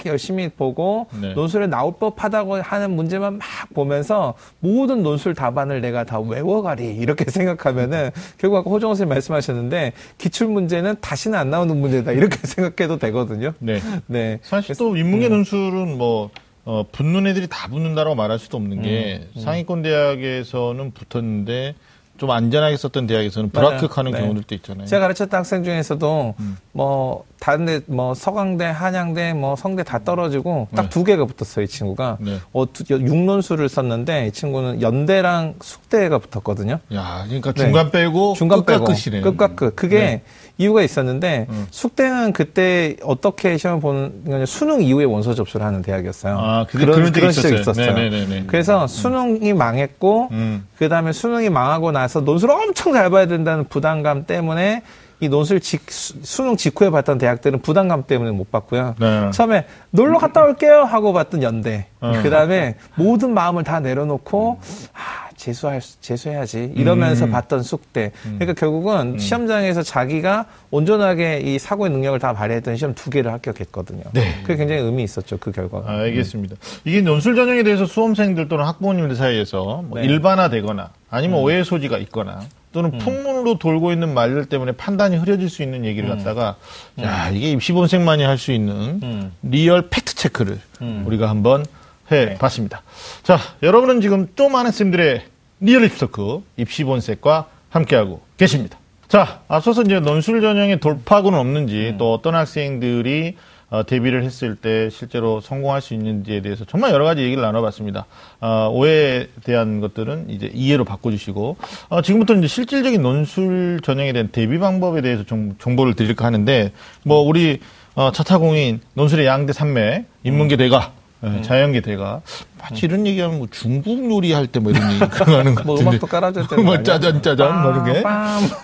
[0.08, 1.36] 열심히 보고 네.
[1.36, 8.10] 논술에 나올 법하다고 하는 문제만 막 보면서 모든 논술 답안을 내가 다 외워가리 이렇게 생각하면은
[8.40, 13.54] 결국 아까 호정호 선생님 말씀하셨는데 기출 문제는 다시는 안 나오는 문제다 이렇게 생각해도 되거든요.
[13.60, 13.80] 네.
[14.08, 14.40] 네.
[14.42, 15.32] 사실 또 인문계 음.
[15.34, 16.32] 논술은 뭐
[16.66, 19.42] 어, 붙는 애들이 다 붙는다라고 말할 수도 없는 게 음, 음.
[19.42, 21.76] 상위권 대학에서는 붙었는데
[22.18, 24.22] 좀 안전하게 썼던 대학에서는 불합격하는 네.
[24.22, 24.88] 경우들도 있잖아요.
[24.88, 26.58] 제가 가르쳤던 학생 중에서도 음.
[26.72, 31.12] 뭐 다른 데 뭐 서강대, 한양대, 뭐 성대 다 떨어지고 딱두 네.
[31.12, 32.18] 개가 붙었어요, 이 친구가.
[32.22, 32.38] 네.
[32.54, 36.80] 어, 육론수를 썼는데 이 친구는 연대랑 숙대가 붙었거든요.
[36.94, 38.06] 야, 그러니까 중간 네.
[38.06, 39.20] 빼고 중간 빼고 끝이네.
[39.22, 39.76] 끝과 끝.
[39.76, 40.22] 그게 네.
[40.58, 41.68] 이유가 있었는데 음.
[41.70, 46.38] 숙대는 그때 어떻게 시험 보는 수능 이후에 원서 접수를 하는 대학이었어요.
[46.38, 47.94] 아, 그런 그런, 그런 시절이 있었어요.
[47.94, 48.46] 네네네네.
[48.48, 48.88] 그래서 음.
[48.88, 50.68] 수능이 망했고 음.
[50.78, 54.84] 그다음에 수능이 망하고 나서 논술을 엄청 잘 봐야 된다는 부담감 때문에
[55.20, 58.96] 이 논술 직, 수능 직후에 봤던 대학들은 부담감 때문에 못 봤고요.
[59.00, 59.32] 네.
[59.32, 61.88] 처음에 놀러 갔다 올게요 하고 봤던 연대.
[62.02, 62.14] 어.
[62.22, 64.60] 그 다음에 모든 마음을 다 내려놓고
[64.94, 67.32] 아, 재수할 재수해야지 이러면서 음.
[67.32, 68.12] 봤던 숙대.
[68.26, 68.36] 음.
[68.40, 69.18] 그러니까 결국은 음.
[69.18, 74.04] 시험장에서 자기가 온전하게 이 사고의 능력을 다 발휘했던 시험 두 개를 합격했거든요.
[74.14, 74.42] 네.
[74.42, 75.92] 그게 굉장히 의미 있었죠 그 결과가.
[75.92, 76.56] 아, 알겠습니다.
[76.84, 80.06] 이게 논술 전형에 대해서 수험생들 또는 학부모님들 사이에서 뭐 네.
[80.06, 81.44] 일반화되거나 아니면 음.
[81.44, 82.42] 오해 소지가 있거나
[82.76, 83.00] 또는 음.
[83.00, 86.18] 풍문으로 돌고 있는 말들 때문에 판단이 흐려질 수 있는 얘기를 음.
[86.18, 86.58] 갖다가
[87.02, 90.60] 야 이게 입시본색만이 할 수 있는 real fact check를
[91.06, 91.66] 우리가 한번
[92.12, 92.82] 해봤습니다.
[92.82, 93.24] 네.
[93.24, 95.24] 자, 여러분은 지금 또 많은 쌤들의
[95.62, 98.78] real 입시 talk 입시본색과 함께하고 계십니다.
[99.08, 101.98] 자, 앞서서 이제 논술 전형의 돌파구는 없는지 음.
[101.98, 103.38] 또 어떤 학생들이
[103.70, 108.06] 어, 대비를 했을 때 실제로 성공할 수 있는지에 대해서 정말 여러 가지 얘기를 나눠봤습니다.
[108.40, 111.58] 어, 오해에 대한 것들은 이제 이해로 바꿔주시고
[111.90, 116.72] 어, 지금부터 이제 실질적인 논술 전형에 대한 데뷔 방법에 대해서 좀 정보를 드릴까 하는데
[117.04, 117.60] 뭐 우리
[117.96, 122.22] 어, 차타공인 논술의 양대 산맥 인문계 대가 네, 자연계 대가
[122.62, 126.48] 마치 이런 얘기하면 뭐 중국 요리 할 때 뭐 이런 얘기 하는 거뭐 음악도 깔아줄
[126.48, 126.56] 때.
[126.58, 128.04] 뭐 짜잔 짜잔 뭐 이런 게.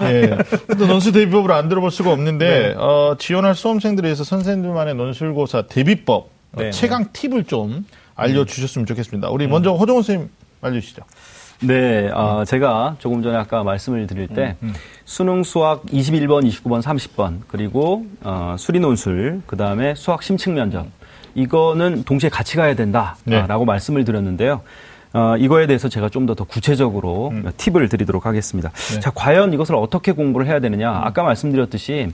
[0.02, 0.38] 예.
[0.78, 2.76] 또 논술 대비법을 안 들어볼 수가 없는데 네.
[2.78, 6.72] 어, 지원할 수험생들에 의해서 선생님들만의 논술고사 대비법 어, 네.
[6.72, 7.86] 최강 팁을 좀
[8.16, 9.30] 알려주셨으면 좋겠습니다.
[9.30, 9.52] 우리 음.
[9.52, 10.30] 먼저 허정원 선생님
[10.62, 11.02] 알려주시죠.
[11.64, 14.74] 네, 어, 제가 조금 전에 아까 말씀을 드릴 때 음, 음.
[15.06, 20.88] 수능 수학 21번, 29번, 30번 그리고 어, 수리 논술 그 다음에 수학 심층 면접
[21.36, 23.66] 이거는 동시에 같이 가야 된다라고 네.
[23.66, 24.62] 말씀을 드렸는데요.
[25.14, 27.52] 어, 이거에 대해서 제가 좀 더 더 구체적으로 음.
[27.58, 28.70] 팁을 드리도록 하겠습니다.
[28.94, 29.00] 네.
[29.02, 30.90] 자, 과연 이것을 어떻게 공부를 해야 되느냐?
[30.92, 31.04] 음.
[31.04, 32.12] 아까 말씀드렸듯이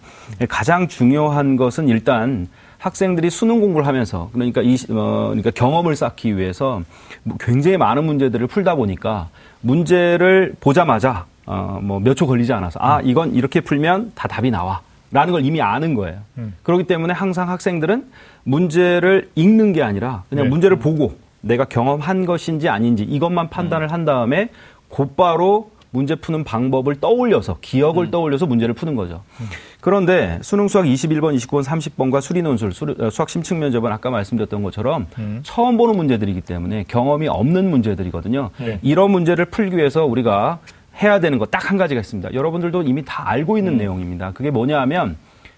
[0.49, 2.47] 가장 중요한 것은 일단
[2.79, 6.81] 학생들이 수능 공부를 하면서 그러니까 이 어, 그러니까 경험을 쌓기 위해서
[7.23, 9.29] 뭐 굉장히 많은 문제들을 풀다 보니까
[9.61, 14.81] 문제를 보자마자 어, 뭐 몇 초 걸리지 않아서 아 이건 이렇게 풀면 다 답이 나와.
[15.09, 16.17] 라는 걸 이미 아는 거예요.
[16.37, 16.53] 음.
[16.63, 18.07] 그렇기 때문에 항상 학생들은
[18.47, 20.49] 문제를 읽는 게 아니라 그냥 네.
[20.49, 23.91] 문제를 보고 내가 경험한 것인지 아닌지 이것만 판단을 음.
[23.91, 24.49] 한 다음에
[24.87, 28.11] 곧바로 문제 푸는 방법을 떠올려서 기억을 음.
[28.11, 29.23] 떠올려서 문제를 푸는 거죠.
[29.41, 29.45] 음.
[29.81, 35.07] 그런데 수능 수학 21번, 29번, 30번과 수리 논술, 어, 수학 심층 면접은 아까 말씀드렸던 것처럼
[35.17, 35.39] 음.
[35.43, 38.51] 처음 보는 문제들이기 때문에 경험이 없는 문제들이거든요.
[38.57, 38.79] 네.
[38.81, 40.59] 이런 문제를 풀기 위해서 우리가
[41.01, 42.33] 해야 되는 거딱한 가지가 있습니다.
[42.33, 43.77] 여러분들도 이미 다 알고 있는 음.
[43.77, 44.31] 내용입니다.
[44.31, 45.17] 그게 뭐냐 하면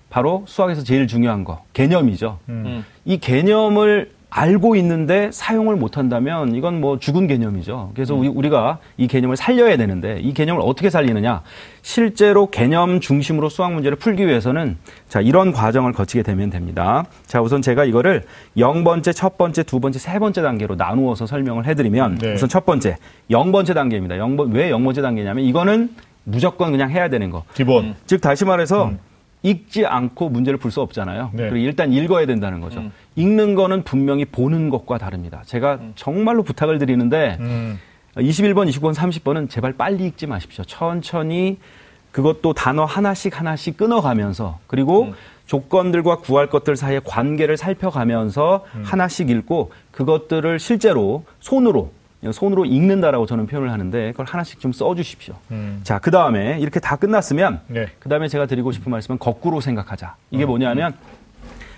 [0.09, 2.39] 바로 수학에서 제일 중요한 거 개념이죠.
[2.49, 2.85] 음.
[3.05, 7.91] 이 개념을 알고 있는데 사용을 못한다면 이건 뭐 죽은 개념이죠.
[7.95, 8.31] 그래서 음.
[8.35, 11.41] 우리 가 이 개념을 살려야 되는데 이 개념을 어떻게 살리느냐?
[11.81, 17.05] 실제로 개념 중심으로 수학 문제를 풀기 위해서는 자 이런 과정을 거치게 되면 됩니다.
[17.25, 22.17] 자 우선 제가 이거를 0번째, 첫 번째, 두 번째, 세 번째 단계로 나누어서 설명을 해드리면
[22.19, 22.33] 네.
[22.33, 22.97] 우선 첫 번째
[23.31, 24.15] 0번째 단계입니다.
[24.15, 25.89] 0번 왜 0번째 단계냐면 이거는
[26.23, 27.45] 무조건 그냥 해야 되는 거.
[27.55, 27.95] 기본.
[28.05, 28.99] 즉 다시 말해서 음.
[29.41, 31.31] 읽지 않고 문제를 풀 수 없잖아요.
[31.33, 31.49] 네.
[31.49, 32.83] 그리고 일단 읽어야 된다는 거죠.
[33.15, 35.43] 읽는 거는 분명히 보는 것과 다릅니다.
[35.45, 37.79] 제가 정말로 부탁을 드리는데 음.
[38.15, 40.63] 21번, 29번, 30번은 제발 빨리 읽지 마십시오.
[40.65, 41.57] 천천히
[42.11, 45.13] 그것도 단어 하나씩 하나씩 끊어가면서 그리고
[45.45, 51.91] 조건들과 구할 것들 사이의 관계를 살펴가면서 하나씩 읽고 그것들을 실제로 손으로
[52.31, 55.35] 손으로 읽는다라고 저는 표현을 하는데 그걸 하나씩 좀 써주십시오.
[55.51, 55.79] 음.
[55.83, 57.87] 자, 그 다음에 이렇게 다 끝났으면 네.
[57.99, 60.15] 그 다음에 제가 드리고 싶은 말씀은 거꾸로 생각하자.
[60.31, 60.93] 이게 뭐냐면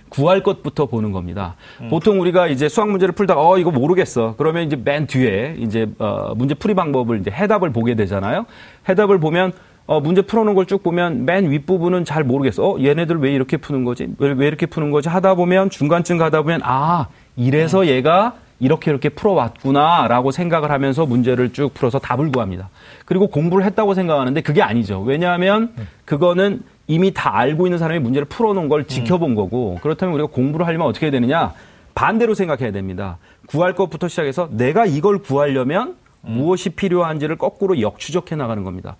[0.09, 1.55] 구할 것부터 보는 겁니다.
[1.89, 4.35] 보통 우리가 이제 수학 문제를 풀다가 어 이거 모르겠어.
[4.37, 8.45] 그러면 이제 맨 뒤에 이제 어 문제 풀이 방법을 이제 해답을 보게 되잖아요.
[8.89, 9.53] 해답을 보면
[9.85, 12.63] 어 문제 풀어놓은 걸 쭉 보면 맨 윗부분은 잘 모르겠어.
[12.71, 14.07] 어 얘네들 왜 이렇게 푸는 거지?
[14.17, 15.07] 왜, 왜 이렇게 푸는 거지?
[15.07, 21.73] 하다 보면 중간쯤 가다 보면 아 이래서 얘가 이렇게 이렇게 풀어왔구나라고 생각을 하면서 문제를 쭉
[21.73, 22.69] 풀어서 답을 구합니다.
[23.05, 25.01] 그리고 공부를 했다고 생각하는데 그게 아니죠.
[25.01, 25.73] 왜냐하면
[26.05, 30.87] 그거는 이미 다 알고 있는 사람이 문제를 풀어놓은 걸 지켜본 거고 그렇다면 우리가 공부를 하려면
[30.87, 31.53] 어떻게 해야 되느냐
[31.95, 33.17] 반대로 생각해야 됩니다.
[33.47, 38.95] 구할 것부터 시작해서 내가 이걸 구하려면 무엇이 필요한지를 거꾸로 역추적해 나가는 겁니다.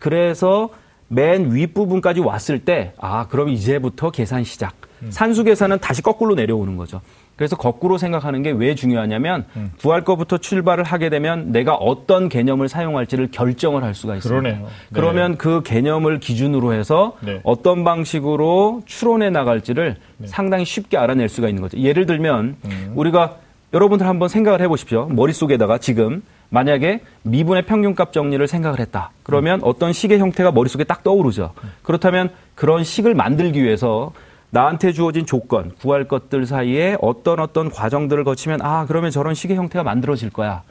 [0.00, 0.70] 그래서
[1.06, 4.74] 맨 윗부분까지 왔을 때, 아, 그럼 이제부터 계산 시작.
[5.10, 7.00] 산수 계산은 다시 거꾸로 내려오는 거죠.
[7.36, 9.44] 그래서 거꾸로 생각하는 게 왜 중요하냐면,
[9.80, 14.40] 구할 것부터 출발을 하게 되면 내가 어떤 개념을 사용할지를 결정을 할 수가 있습니다.
[14.40, 14.66] 그러네요.
[14.66, 14.70] 네.
[14.92, 17.40] 그러면 그 개념을 기준으로 해서 네.
[17.42, 21.78] 어떤 방식으로 추론해 나갈지를 상당히 쉽게 알아낼 수가 있는 거죠.
[21.78, 22.92] 예를 들면, 음.
[22.94, 23.36] 우리가
[23.72, 25.06] 여러분들 한번 생각을 해 보십시오.
[25.06, 29.10] 머릿속에다가 지금 만약에 미분의 평균값 정리를 생각을 했다.
[29.24, 31.52] 그러면 어떤 식의 형태가 머릿속에 딱 떠오르죠.
[31.82, 34.12] 그렇다면 그런 식을 만들기 위해서
[34.54, 39.82] 나한테 주어진 조건, 구할 것들 사이에 어떤 어떤 과정들을 거치면 아, 그러면 저런 식의 형태가
[39.82, 40.62] 만들어질 거야.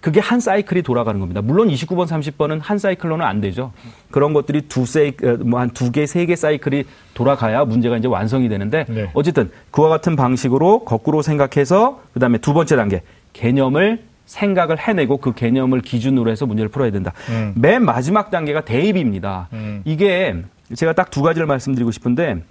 [0.00, 1.42] 그게 한 사이클이 돌아가는 겁니다.
[1.42, 3.72] 물론 29번, 30번은 한 사이클로는 안 되죠.
[4.12, 8.84] 그런 것들이 두 세이, 뭐한 두 개, 세 개 사이클이 돌아가야 문제가 이제 완성이 되는데
[8.88, 9.10] 네.
[9.12, 13.02] 어쨌든 그와 같은 방식으로 거꾸로 생각해서 그 다음에 두 번째 단계
[13.32, 17.12] 개념을 생각을 해내고 그 개념을 기준으로 해서 문제를 풀어야 된다.
[17.28, 17.54] 음.
[17.56, 19.48] 맨 마지막 단계가 대입입니다.
[19.52, 19.82] 음.
[19.84, 20.36] 이게
[20.74, 22.42] 제가 딱 두 가지를 말씀드리고 싶은데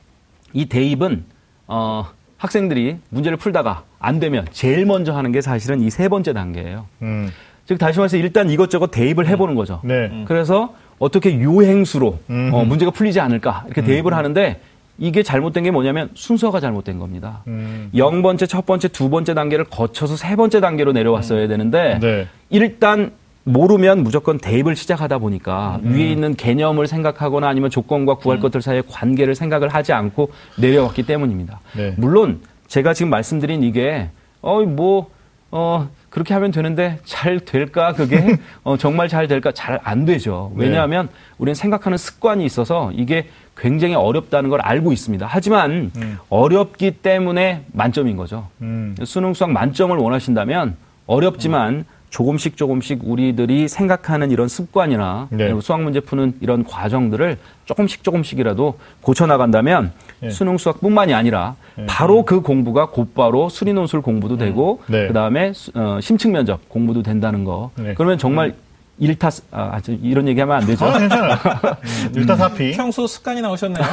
[0.54, 1.24] 이 대입은
[1.68, 2.06] 어,
[2.38, 6.86] 학생들이 문제를 풀다가 안 되면 제일 먼저 하는 게 사실은 이 세 번째 단계예요.
[7.04, 7.30] 음.
[7.66, 9.80] 즉 다시 말해서 일단 이것저것 대입을 해보는 거죠.
[9.84, 10.24] 네.
[10.28, 12.50] 그래서 어떻게 요행수로 음.
[12.54, 14.60] 어, 문제가 풀리지 않을까 이렇게 대입을 하는데
[14.98, 17.42] 이게 잘못된 게 뭐냐면 순서가 잘못된 겁니다.
[17.48, 17.90] 음.
[17.94, 22.28] 0번째, 첫 번째, 두 번째 단계를 거쳐서 세 번째 단계로 내려왔어야 되는데 네.
[22.50, 23.12] 일단
[23.44, 25.94] 모르면 무조건 대입을 시작하다 보니까 음.
[25.96, 31.60] 위에 있는 개념을 생각하거나 아니면 조건과 구할 것들 사이의 관계를 생각을 하지 않고 내려왔기 때문입니다.
[31.76, 31.96] 네.
[31.98, 34.10] 물론 제가 지금 말씀드린 이게
[34.42, 35.10] 어뭐
[35.54, 40.52] 어, 그렇게 하면 되는데 잘 될까 그게 어, 정말 잘 될까 잘 안 되죠.
[40.56, 40.66] 네.
[40.66, 43.28] 왜냐하면 우리는 생각하는 습관이 있어서 이게
[43.58, 45.28] 굉장히 어렵다는 걸 알고 있습니다.
[45.30, 45.92] 하지만
[46.30, 48.48] 어렵기 때문에 만점인 거죠.
[48.62, 48.96] 음.
[49.04, 50.78] 수능 수학 만점을 원하신다면
[51.08, 55.52] 어렵지만 조금씩 조금씩 우리들이 생각하는 이런 습관이나 네.
[55.62, 60.30] 수학 문제 푸는 이런 과정들을 조금씩 조금씩이라도 고쳐 나간다면 네.
[60.30, 61.56] 수능 수학뿐만이 아니라
[61.88, 65.08] 바로 그 공부가 곧바로 수리 논술 공부도 되고 네.
[65.08, 67.72] 그다음에 수- 어, 심층 면접 공부도 된다는 거.
[67.78, 67.94] 네.
[67.96, 68.56] 그러면 정말
[69.02, 70.86] 일타 아, 저 이런 얘기하면 안 되죠.
[70.86, 71.34] 아, 괜찮아요.
[71.34, 72.12] 음.
[72.16, 72.72] 일타사피.
[72.74, 73.84] 평소 습관이 나오셨네요.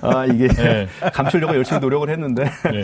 [0.00, 0.88] 아, 이게 네.
[1.12, 2.44] 감추려고 열심히 노력을 했는데.
[2.44, 2.82] 네.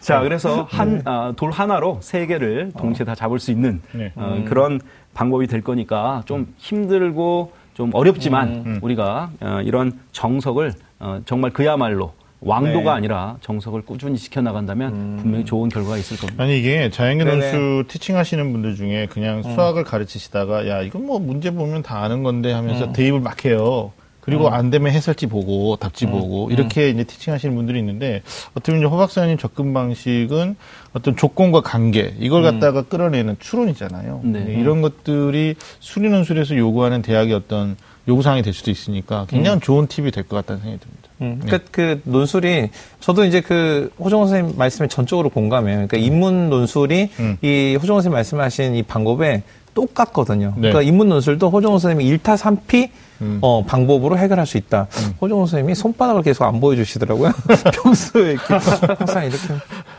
[0.00, 4.12] 자, 그래서 한, 아, 돌 하나로 세 개를 동시에 다 잡을 수 있는 네.
[4.16, 4.80] 어, 그런
[5.14, 8.78] 방법이 될 거니까 좀 힘들고 좀 어렵지만 음.
[8.82, 12.90] 우리가 어, 이런 정석을 어, 정말 그야말로 왕도가 네.
[12.90, 16.44] 아니라 정석을 꾸준히 지켜나간다면 분명히 좋은 결과가 있을 겁니다.
[16.44, 17.36] 아니 이게 자연계 네네.
[17.36, 22.22] 논술 티칭 하시는 분들 중에 그냥 수학을 가르치시다가 야 이건 뭐 문제 보면 다 아는
[22.22, 23.92] 건데 하면서 대입을 막 해요.
[24.20, 28.82] 그리고 안 되면 해설지 보고 답지 보고 이렇게 이제 티칭 하시는 분들이 있는데 어떻게 보면
[28.82, 30.54] 이제 허 박사님 접근 방식은
[30.92, 34.20] 어떤 조건과 관계 이걸 갖다가 끌어내는 추론이잖아요.
[34.24, 34.44] 네.
[34.44, 37.76] 네, 이런 것들이 수리 논술에서 요구하는 대학의 어떤
[38.08, 41.08] 요구사항이 될 수도 있으니까 굉장히 좋은 팁이 될 것 같다는 생각이 듭니다.
[41.20, 45.74] 음, 그러니까 그 논술이 저도 이제 그 호정호 선생님 말씀에 전적으로 공감해요.
[45.86, 47.36] 그러니까 인문 논술이 음.
[47.42, 49.42] 이 호정호 선생님 말씀하신 이 방법에
[49.74, 50.52] 똑같거든요.
[50.56, 50.70] 네.
[50.70, 52.90] 그러니까 인문 논술도 호정호 선생님이 1타 3피
[53.20, 53.38] 음.
[53.42, 54.86] 어, 방법으로 해결할 수 있다.
[55.20, 57.32] 호정호 선생님이 손바닥을 계속 안 보여주시더라고요.
[57.82, 59.38] 평소에 이렇게 항상 이렇게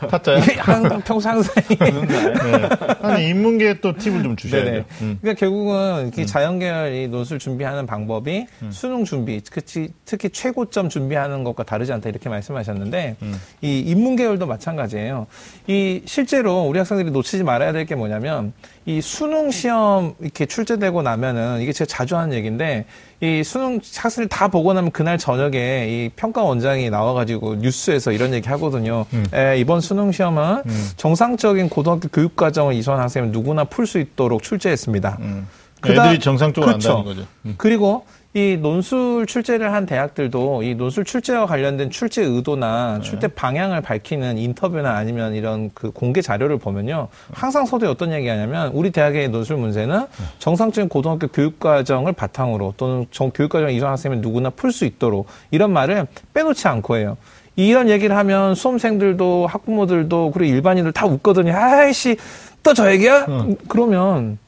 [0.08, 0.40] 타짜요?
[0.58, 2.68] 항상 평소 항상 네.
[3.02, 4.72] 아니 인문계 또 팁을 좀 주셔야 네네.
[4.76, 4.84] 돼요.
[5.02, 5.18] 음.
[5.20, 11.64] 그러니까 결국은 이렇게 자연계열 이 논술 준비하는 방법이 수능 준비, 특히, 특히 최고점 준비하는 것과
[11.64, 13.16] 다르지 않다 이렇게 말씀하셨는데
[13.60, 15.26] 이 인문계열도 마찬가지예요.
[15.66, 18.52] 이 실제로 우리 학생들이 놓치지 말아야 될 게 뭐냐면
[18.90, 22.86] 이 수능 시험 이렇게 출제되고 나면은 이게 제가 자주 하는 얘기인데
[23.20, 28.48] 이 수능 학생들 다 보고 나면 그날 저녁에 이 평가 원장이 나와가지고 뉴스에서 이런 얘기
[28.48, 29.06] 하거든요.
[29.12, 29.26] 음.
[29.32, 30.62] 에, 이번 수능 시험은
[30.96, 35.18] 정상적인 고등학교 교육 과정을 이수한 학생은 누구나 풀 수 있도록 출제했습니다.
[35.20, 35.46] 음.
[35.80, 36.88] 그다- 애들이 정상적으로 그렇죠.
[36.98, 37.26] 안다는 거죠.
[37.46, 37.54] 음.
[37.58, 43.02] 그리고 이 논술 출제를 한 대학들도 이 논술 출제와 관련된 출제 의도나 네.
[43.02, 47.08] 출제 방향을 밝히는 인터뷰나 아니면 이런 그 공개 자료를 보면요.
[47.32, 50.24] 항상 서두에 어떤 얘기 하냐면 우리 대학의 논술 문제는 네.
[50.38, 56.06] 정상적인 고등학교 교육과정을 바탕으로 또는 정 교육과정 이전 학생이면 누구나 풀 수 있도록 이런 말을
[56.32, 57.16] 빼놓지 않고 해요.
[57.56, 61.52] 이런 얘기를 하면 수험생들도 학부모들도 그리고 일반인들 다 웃거든요.
[61.52, 62.16] 아이씨
[62.62, 63.26] 또 저 얘기야?
[63.66, 64.38] 그러면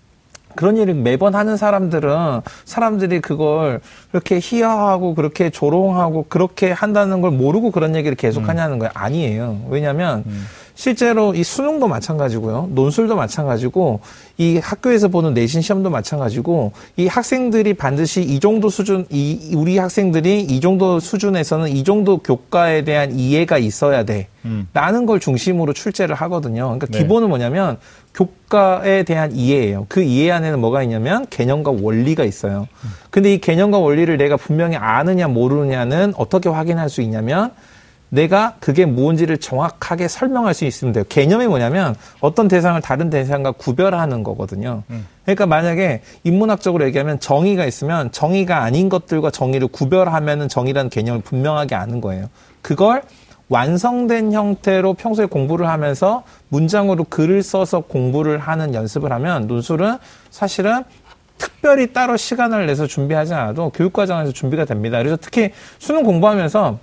[0.54, 7.70] 그런 일을 매번 하는 사람들은 사람들이 그걸 그렇게 희화하고 그렇게 조롱하고 그렇게 한다는 걸 모르고
[7.70, 8.90] 그런 얘기를 계속 하냐는 거예요.
[8.94, 9.60] 아니에요.
[9.68, 10.24] 왜냐하면
[10.74, 12.70] 실제로 이 수능도 마찬가지고요.
[12.72, 14.00] 논술도 마찬가지고
[14.38, 20.40] 이 학교에서 보는 내신 시험도 마찬가지고 이 학생들이 반드시 이 정도 수준 이 우리 학생들이
[20.40, 24.28] 이 정도 수준에서는 이 정도 교과에 대한 이해가 있어야 돼.
[24.44, 24.66] 음.
[24.72, 26.64] 라는 걸 중심으로 출제를 하거든요.
[26.64, 26.98] 그러니까 네.
[26.98, 27.78] 기본은 뭐냐면
[28.14, 29.86] 교과에 대한 이해예요.
[29.88, 32.68] 그 이해 안에는 뭐가 있냐면 개념과 원리가 있어요.
[33.10, 37.52] 근데 이 개념과 원리를 내가 분명히 아느냐 모르느냐는 어떻게 확인할 수 있냐면
[38.10, 41.04] 내가 그게 무언지를 정확하게 설명할 수 있으면 돼요.
[41.08, 44.82] 개념이 뭐냐면 어떤 대상을 다른 대상과 구별하는 거거든요.
[45.24, 52.02] 그러니까 만약에 인문학적으로 얘기하면 정의가 있으면 정의가 아닌 것들과 정의를 구별하면은 정의라는 개념을 분명하게 아는
[52.02, 52.28] 거예요.
[52.60, 53.02] 그걸
[53.72, 59.98] 완성된 형태로 평소에 공부를 하면서 문장으로 글을 써서 공부를 하는 연습을 하면 논술은
[60.30, 60.84] 사실은
[61.36, 64.96] 특별히 따로 시간을 내서 준비하지 않아도 교육과정에서 준비가 됩니다.
[64.98, 66.78] 그래서 특히 수능 공부하면서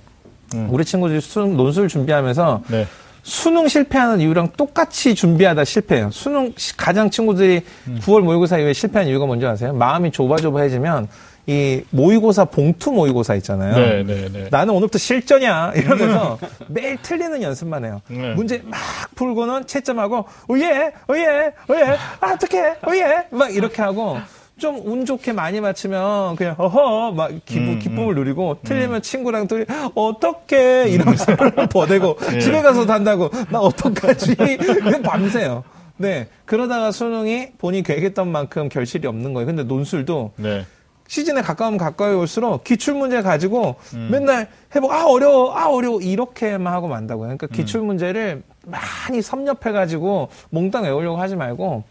[0.70, 2.86] 우리 친구들이 수능 논술 준비하면서 네.
[3.24, 6.10] 수능 실패하는 이유랑 똑같이 준비하다 실패해요.
[6.12, 7.62] 수능 시- 가장 친구들이
[8.02, 9.74] 9월 모의고사 이후에 실패하는 이유가 뭔지 아세요?
[9.74, 11.08] 마음이 조마조마해지면
[11.50, 13.76] 이 모의고사 봉투 모의고사 있잖아요.
[13.76, 14.48] 네, 네, 네.
[14.52, 18.02] 나는 오늘부터 실전이야 이러면서 매일 틀리는 연습만 해요.
[18.08, 18.36] 네.
[18.36, 18.80] 문제 막
[19.16, 24.20] 풀고는 채점하고 오예 오예 오예 아 어떡해 오예 막 이렇게 하고
[24.60, 30.90] 좀 운 좋게 많이 맞추면 그냥 어허 막 기분 기쁨을 누리고 틀리면 친구랑 둘이 어떡해
[30.90, 31.36] 이러면서
[31.72, 35.64] 버대고 집에 가서도 한다고 나 어떡하지 그냥 밤새요.
[35.98, 39.48] 네 그러다가 수능이 본인이 계획했던 만큼 결실이 없는 거예요.
[39.48, 40.68] 근데 논술도 네.
[41.10, 43.76] 시즌에 가까우면 가까이 올수록 기출 문제 가지고
[44.12, 47.26] 맨날 해보고 아 어려워 아 어려워 이렇게만 하고 만다고요.
[47.26, 51.84] 그러니까 기출 문제를 많이 섭렵해 가지고 몽땅 외우려고 하지 말고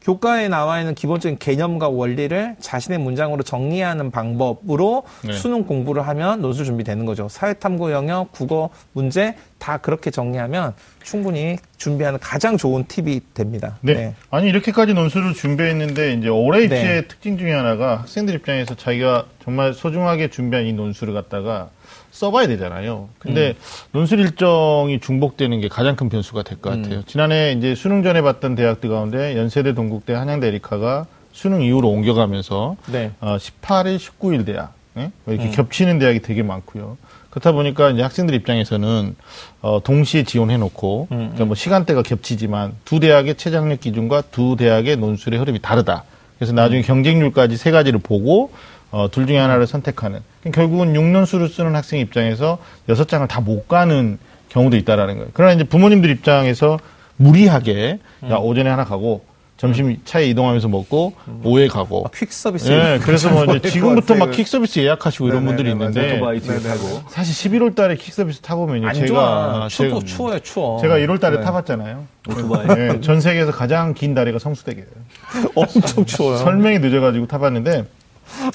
[0.00, 5.32] 교과에 나와 있는 기본적인 개념과 원리를 자신의 문장으로 정리하는 방법으로 네.
[5.32, 7.28] 수능 공부를 하면 논술 준비되는 거죠.
[7.28, 13.78] 사회탐구 영역, 국어 문제 다 그렇게 정리하면 충분히 준비하는 가장 좋은 팁이 됩니다.
[13.80, 14.14] 네.
[14.30, 17.08] 아니 이렇게까지 논술을 준비했는데 이제 올해 입시의 네.
[17.08, 21.70] 특징 중에 하나가 학생들 입장에서 자기가 정말 소중하게 준비한 이 논술을 갖다가
[22.10, 23.08] 써봐야 되잖아요.
[23.18, 23.54] 근데 음.
[23.92, 26.82] 논술 일정이 중복되는 게 가장 큰 변수가 될것 음.
[26.82, 27.02] 같아요.
[27.06, 33.12] 지난해 이제 수능 전에 봤던 대학들 가운데 연세대, 동국대, 한양대, 에리카가 수능 이후로 옮겨가면서 네.
[33.20, 35.10] 어, 18일, 19일 대학 예?
[35.26, 35.50] 이렇게 음.
[35.52, 36.98] 겹치는 대학이 되게 많고요.
[37.32, 39.16] 그렇다 보니까 이제 학생들 입장에서는
[39.62, 45.38] 어, 동시에 지원해놓고 음, 그러니까 뭐 시간대가 겹치지만 두 대학의 최장력 기준과 두 대학의 논술의
[45.40, 46.04] 흐름이 다르다.
[46.38, 46.86] 그래서 나중에 음.
[46.86, 48.52] 경쟁률까지 세 가지를 보고
[48.90, 50.20] 어, 둘 중에 하나를 선택하는.
[50.40, 52.58] 그러니까 결국은 6논술을 쓰는 학생 입장에서
[52.90, 54.18] 여섯 장을 다 못 가는
[54.50, 55.30] 경우도 있다라는 거예요.
[55.32, 56.78] 그러나 이제 부모님들 입장에서
[57.16, 57.98] 무리하게
[58.30, 58.42] 야 음.
[58.42, 59.24] 오전에 하나 가고
[59.62, 61.12] 점심 차에 이동하면서 먹고
[61.44, 62.68] 오후에 가고 아, 퀵 서비스.
[62.72, 64.32] 예, 그래서 뭐 이제 것 지금부터 막.
[64.32, 66.62] 킥 서비스 예약하시고 이런 네네네, 분들이 있는데 오토바이 네네.
[66.62, 68.40] 타고 사실 11월 달에 킥 서비스.
[68.88, 69.68] 안 제가 좋아.
[69.68, 70.80] 제가, 추워, 추워요, 추워.
[70.80, 71.44] 제가 1월 달에 네.
[71.44, 72.04] 타봤잖아요.
[72.28, 72.66] 오토바이.
[72.76, 74.88] 예, 전 세계에서 가장 긴 다리가 성수대교예요.
[75.54, 76.38] 엄청 추워요.
[76.38, 77.84] 설명이 늦어가지고 타봤는데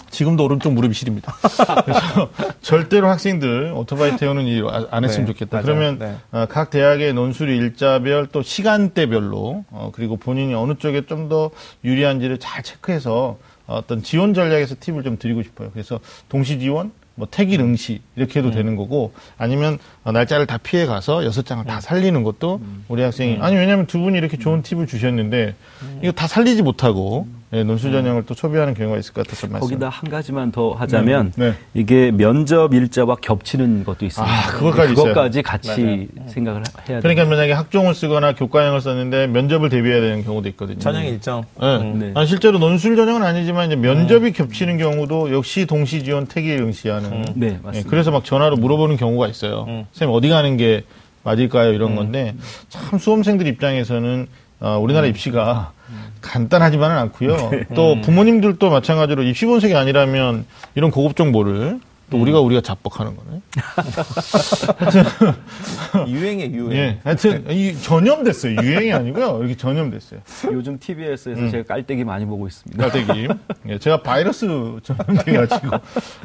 [0.09, 1.33] 지금도 오른쪽 무릎이 시립니다.
[1.85, 2.29] 그래서
[2.61, 5.57] 절대로 학생들 오토바이 태우는 일 안 했으면 네, 좋겠다.
[5.57, 5.65] 맞아요.
[5.65, 6.15] 그러면 네.
[6.31, 11.49] 어, 각 대학의 논술 일자별 또 시간대별로 어, 그리고 본인이 어느 쪽에 좀 더
[11.83, 15.71] 유리한지를 잘 체크해서 어떤 지원 전략에서 팁을 좀 드리고 싶어요.
[15.73, 18.45] 그래서 동시 지원, 뭐 태길 응시 이렇게 음.
[18.45, 21.67] 해도 되는 거고 아니면 어, 날짜를 다 피해 가서 여섯 장을 음.
[21.67, 25.99] 다 살리는 것도 우리 학생이 아니 왜냐하면 두 분이 이렇게 좋은 팁을 주셨는데 음.
[26.01, 29.69] 이거 다 살리지 못하고 예, 논술 전형을 또 소비하는 경우가 있을 것 같아서 말씀.
[29.69, 31.53] 거기다 한 가지만 더 하자면 네.
[31.73, 34.33] 이게 면접 일자와 겹치는 것도 있습니다.
[34.33, 35.05] 아, 그것까지 있어요.
[35.05, 36.99] 그것까지 같이 생각을 해야 돼요.
[37.01, 40.79] 그러니까 만약에 학종을 쓰거나 교과형을 썼는데 면접을 대비해야 되는 경우도 있거든요.
[40.79, 41.45] 전형 일정.
[41.61, 41.77] 네.
[41.93, 42.11] 네.
[42.15, 47.25] 아니, 실제로 논술 전형은 아니지만 이제 면접이 겹치는 경우도 역시 동시 지원 태길 응시하는.
[47.35, 47.89] 네, 예, 맞습니다.
[47.89, 49.85] 그래서 막 전화로 물어보는 경우가 있어요.
[49.93, 50.83] 선생님 어디 가는 게
[51.23, 51.71] 맞을까요?
[51.71, 52.35] 이런 건데
[52.67, 54.27] 참 수험생들 입장에서는
[54.59, 55.71] 어, 우리나라 입시가
[56.21, 57.51] 간단하지만은 않고요.
[57.75, 63.41] 또 부모님들도 마찬가지로 입시 본색이 아니라면 이런 고급 정보를 또 우리가 우리가 자뻑하는 거네.
[66.07, 66.71] 유행의 유행.
[66.77, 66.99] 예.
[67.03, 68.61] 하여튼 이 전염됐어요.
[68.61, 69.39] 유행이 아니고요.
[69.39, 70.21] 이렇게 전염됐어요.
[70.53, 72.81] 요즘 TBS에서 제가 깔때기 많이 보고 있습니다.
[72.81, 73.27] 깔때기.
[73.67, 74.47] 예, 제가 바이러스
[74.83, 75.77] 전염돼가지고.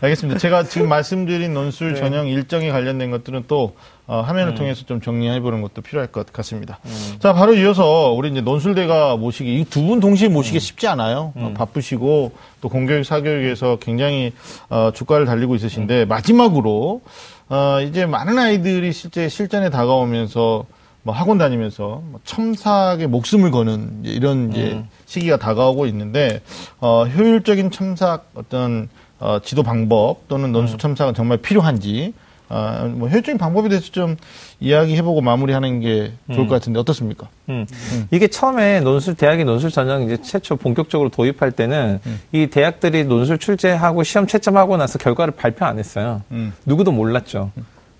[0.03, 0.39] 알겠습니다.
[0.39, 3.75] 제가 지금 말씀드린 논술 전형 일정에 관련된 것들은 또
[4.07, 6.79] 어, 화면을 통해서 좀 정리해보는 것도 필요할 것 같습니다.
[7.21, 11.33] 자, 바로 이어서 우리 이제 논술대가 모시기, 이 두 분 동시에 모시기 쉽지 않아요.
[11.37, 14.33] 어, 바쁘시고 또 공교육, 사교육에서 굉장히
[14.69, 17.01] 어, 주가를 달리고 있으신데 마지막으로
[17.49, 20.65] 어, 이제 많은 아이들이 실제 실전에 다가오면서
[21.05, 26.43] 뭐 학원 다니면서 뭐 첨삭에 목숨을 거는 이제 이런 이제 시기가 다가오고 있는데
[26.81, 28.89] 어, 효율적인 첨삭 어떤
[29.19, 32.15] 어, 지도 방법 또는 논술 첨삭은 정말 필요한지
[32.49, 34.17] 어, 뭐 효율적인 방법에 대해서 좀
[34.61, 37.29] 이야기해보고 마무리하는 게 좋을 것 같은데 어떻습니까?
[37.49, 37.67] 음.
[38.11, 42.01] 이게 처음에 논술 대학이 논술 전형 이제 최초 본격적으로 도입할 때는
[42.33, 46.23] 이 대학들이 논술 출제하고 시험 채점하고 나서 결과를 발표 안 했어요.
[46.31, 46.53] 음.
[46.67, 47.51] 누구도 몰랐죠.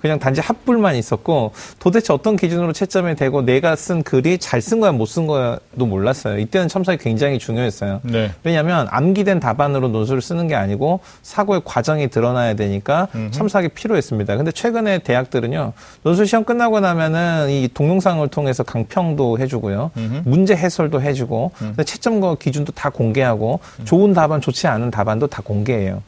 [0.03, 4.93] 그냥 단지 합불만 있었고 도대체 어떤 기준으로 채점이 되고 내가 쓴 글이 잘 쓴 거야
[4.93, 6.39] 못 쓴 거야도 몰랐어요.
[6.39, 8.01] 이때는 첨삭이 굉장히 중요했어요.
[8.03, 8.33] 네.
[8.45, 14.37] 왜냐하면 암기된 답안으로 논술을 쓰는 게 아니고 사고의 과정이 드러나야 되니까 첨삭이 필요했습니다.
[14.37, 19.91] 근데 최근에 대학들은요 논술 시험 끝나고 나면은 이 동영상을 통해서 강평도 해주고요,
[20.25, 26.03] 문제 해설도 해주고, 근데 채점과 기준도 다 공개하고 좋은 답안, 좋지 않은 답안도 다 공개해요.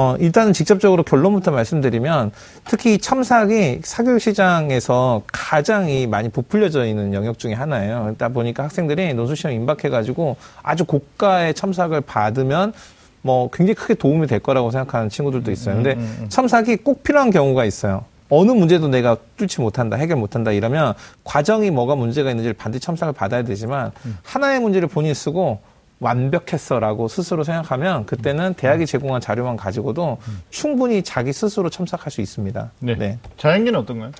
[0.00, 2.30] 어, 일단은 직접적으로 결론부터 말씀드리면
[2.66, 8.02] 특히 이 첨삭이 사교육 시장에서 가장 이 많이 부풀려져 있는 영역 중에 하나예요.
[8.04, 12.74] 그러다 보니까 학생들이 논술 시험 임박해가지고 아주 고가의 첨삭을 받으면
[13.22, 15.74] 뭐 굉장히 크게 도움이 될 거라고 생각하는 친구들도 있어요.
[15.74, 18.04] 근데 첨삭이 꼭 필요한 경우가 있어요.
[18.28, 23.42] 어느 문제도 내가 뚫지 못한다, 해결 못한다 이러면 과정이 뭐가 문제가 있는지를 반드시 첨삭을 받아야
[23.42, 23.90] 되지만
[24.22, 25.58] 하나의 문제를 본인이 쓰고
[26.00, 30.18] 완벽했어라고 스스로 생각하면 그때는 대학이 제공한 자료만 가지고도
[30.50, 32.70] 충분히 자기 스스로 첨삭할 수 있습니다.
[32.80, 33.18] 네.
[33.36, 34.12] 자연기는 어떤가요?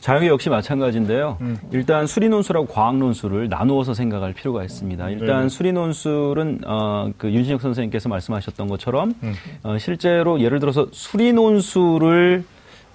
[0.00, 1.38] 자영이 역시 마찬가지인데요.
[1.72, 5.10] 일단 수리 논술하고 과학 논술을 나누어서 생각할 필요가 있습니다.
[5.10, 5.48] 일단 네.
[5.48, 9.14] 수리 논술은 어, 그 윤신혁 선생님께서 말씀하셨던 것처럼
[9.62, 12.44] 어, 실제로 예를 들어서 수리 논술을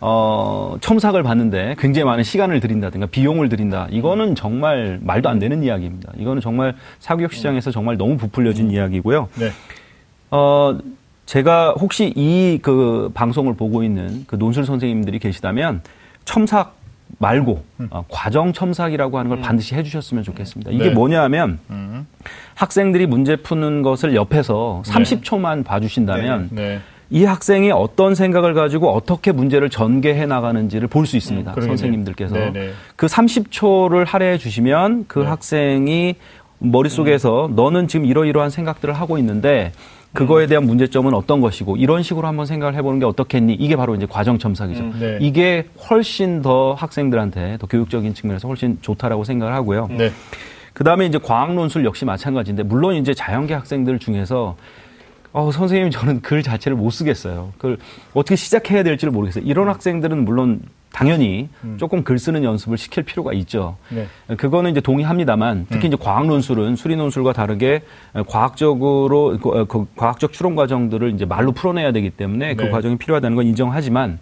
[0.01, 3.87] 어, 첨삭을 받는데 굉장히 많은 시간을 들인다든가 비용을 들인다.
[3.91, 6.11] 이거는 정말 말도 안 되는 이야기입니다.
[6.17, 9.29] 이거는 정말 사교육 시장에서 정말 너무 부풀려진 이야기고요.
[9.35, 9.51] 네.
[10.31, 10.77] 어,
[11.27, 15.81] 제가 혹시 이 그 방송을 보고 있는 그 논술 선생님들이 계시다면
[16.25, 16.75] 첨삭
[17.19, 20.71] 말고 어, 과정 첨삭이라고 하는 걸 반드시 해주셨으면 좋겠습니다.
[20.71, 20.89] 이게 네.
[20.91, 22.07] 뭐냐 하면 음.
[22.55, 26.79] 학생들이 문제 푸는 것을 옆에서 30초만 봐주신다면 네.
[27.11, 31.51] 이 학생이 어떤 생각을 가지고 어떻게 문제를 전개해 나가는지를 볼 수 있습니다.
[31.51, 31.77] 그러겠네요.
[31.77, 32.35] 선생님들께서.
[32.35, 32.69] 네, 네.
[32.95, 35.25] 그 30초를 할애해 주시면 그 네.
[35.25, 36.15] 학생이
[36.59, 37.55] 머릿속에서 음.
[37.55, 39.73] 너는 지금 이러이러한 생각들을 하고 있는데
[40.13, 43.53] 그거에 대한 문제점은 어떤 것이고 이런 식으로 한번 생각을 해보는 게 어떻겠니?
[43.55, 44.83] 이게 바로 이제 과정 첨삭이죠.
[44.99, 45.17] 네.
[45.21, 49.87] 이게 훨씬 더 학생들한테 더 교육적인 측면에서 훨씬 좋다라고 생각을 하고요.
[49.91, 50.11] 네.
[50.73, 54.55] 그 다음에 이제 과학 논술 역시 마찬가지인데 물론 이제 자연계 학생들 중에서
[55.33, 57.53] 어, 선생님 저는 글 자체를 못 쓰겠어요.
[57.57, 57.77] 그걸
[58.13, 59.43] 어떻게 시작해야 될지를 모르겠어요.
[59.45, 63.77] 이런 학생들은 물론 당연히 조금 글 쓰는 연습을 시킬 필요가 있죠.
[63.89, 64.07] 네.
[64.35, 67.83] 그거는 이제 동의합니다만 특히 이제 과학 논술은 수리 논술과 다르게
[68.27, 72.69] 과학적으로 그, 어, 그 과학적 추론 과정들을 이제 말로 풀어내야 되기 때문에 그 네.
[72.69, 74.19] 과정이 필요하다는 건 인정하지만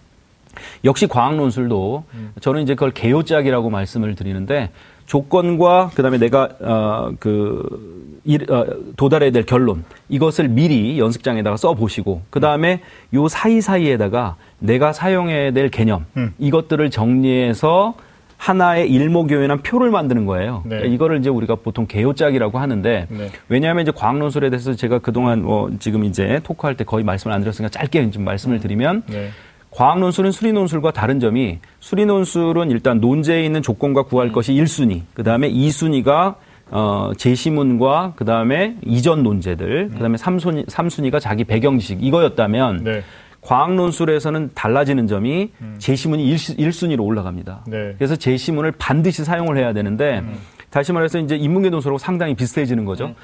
[0.84, 2.04] 역시 과학 논술도
[2.42, 4.70] 저는 이제 그걸 개요짝이라고 말씀을 드리는데
[5.10, 8.20] 조건과 그다음에 내가 어그
[8.50, 12.82] 어, 도달해야 될 결론 이것을 미리 연습장에다가 써 보시고 그다음에
[13.16, 16.34] 요 사이 사이에다가 내가 사용해야 될 개념 음.
[16.38, 17.96] 이것들을 정리해서
[18.38, 20.62] 하나의 일목요연한 표를 만드는 거예요.
[20.64, 20.78] 네.
[20.78, 23.32] 그러니까 이거를 이제 우리가 보통 개요짝이라고 하는데 네.
[23.50, 27.42] 왜냐하면 이제 과학 논술에 대해서 제가 그동안 뭐 지금 이제 토크할 때 거의 말씀을 안
[27.42, 29.32] 드렸으니까 짧게 좀 말씀을 드리면 네.
[29.72, 35.02] 과학 논술은 수리 논술과 다른 점이 수리 논술은 일단 논제에 있는 조건과 구할 것이 1순위,
[35.14, 36.36] 그 다음에 2순위가
[36.72, 43.04] 어, 제시문과 그 다음에 이전 논제들, 그 다음에 3순위, 3순위가 자기 배경 지식 이거였다면 네.
[43.42, 46.28] 과학 논술에서는 달라지는 점이 제시문이
[46.58, 47.66] 1, 순위로 올라갑니다.
[47.68, 47.96] 네.
[47.98, 50.24] 그래서 제시문을 반드시 사용을 해야 되는데
[50.70, 53.16] 다시 말해서 이제 인문계 논술하고 상당히 비슷해지는 거죠.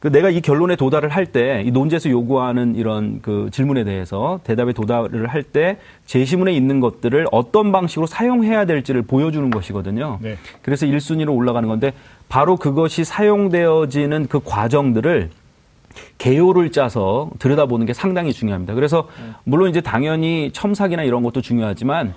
[0.00, 4.72] 그 내가 이 결론에 도달을 할 때 이 논제에서 요구하는 이런 그 질문에 대해서 대답에
[4.72, 10.18] 도달을 할 때 제시문에 있는 것들을 어떤 방식으로 사용해야 될지를 보여주는 것이거든요.
[10.22, 10.36] 네.
[10.62, 11.92] 그래서 1순위로 올라가는 건데
[12.28, 15.30] 바로 그것이 사용되어지는 그 과정들을
[16.18, 18.74] 개요를 짜서 들여다보는 게 상당히 중요합니다.
[18.74, 19.08] 그래서
[19.44, 22.14] 물론 이제 당연히 첨삭이나 이런 것도 중요하지만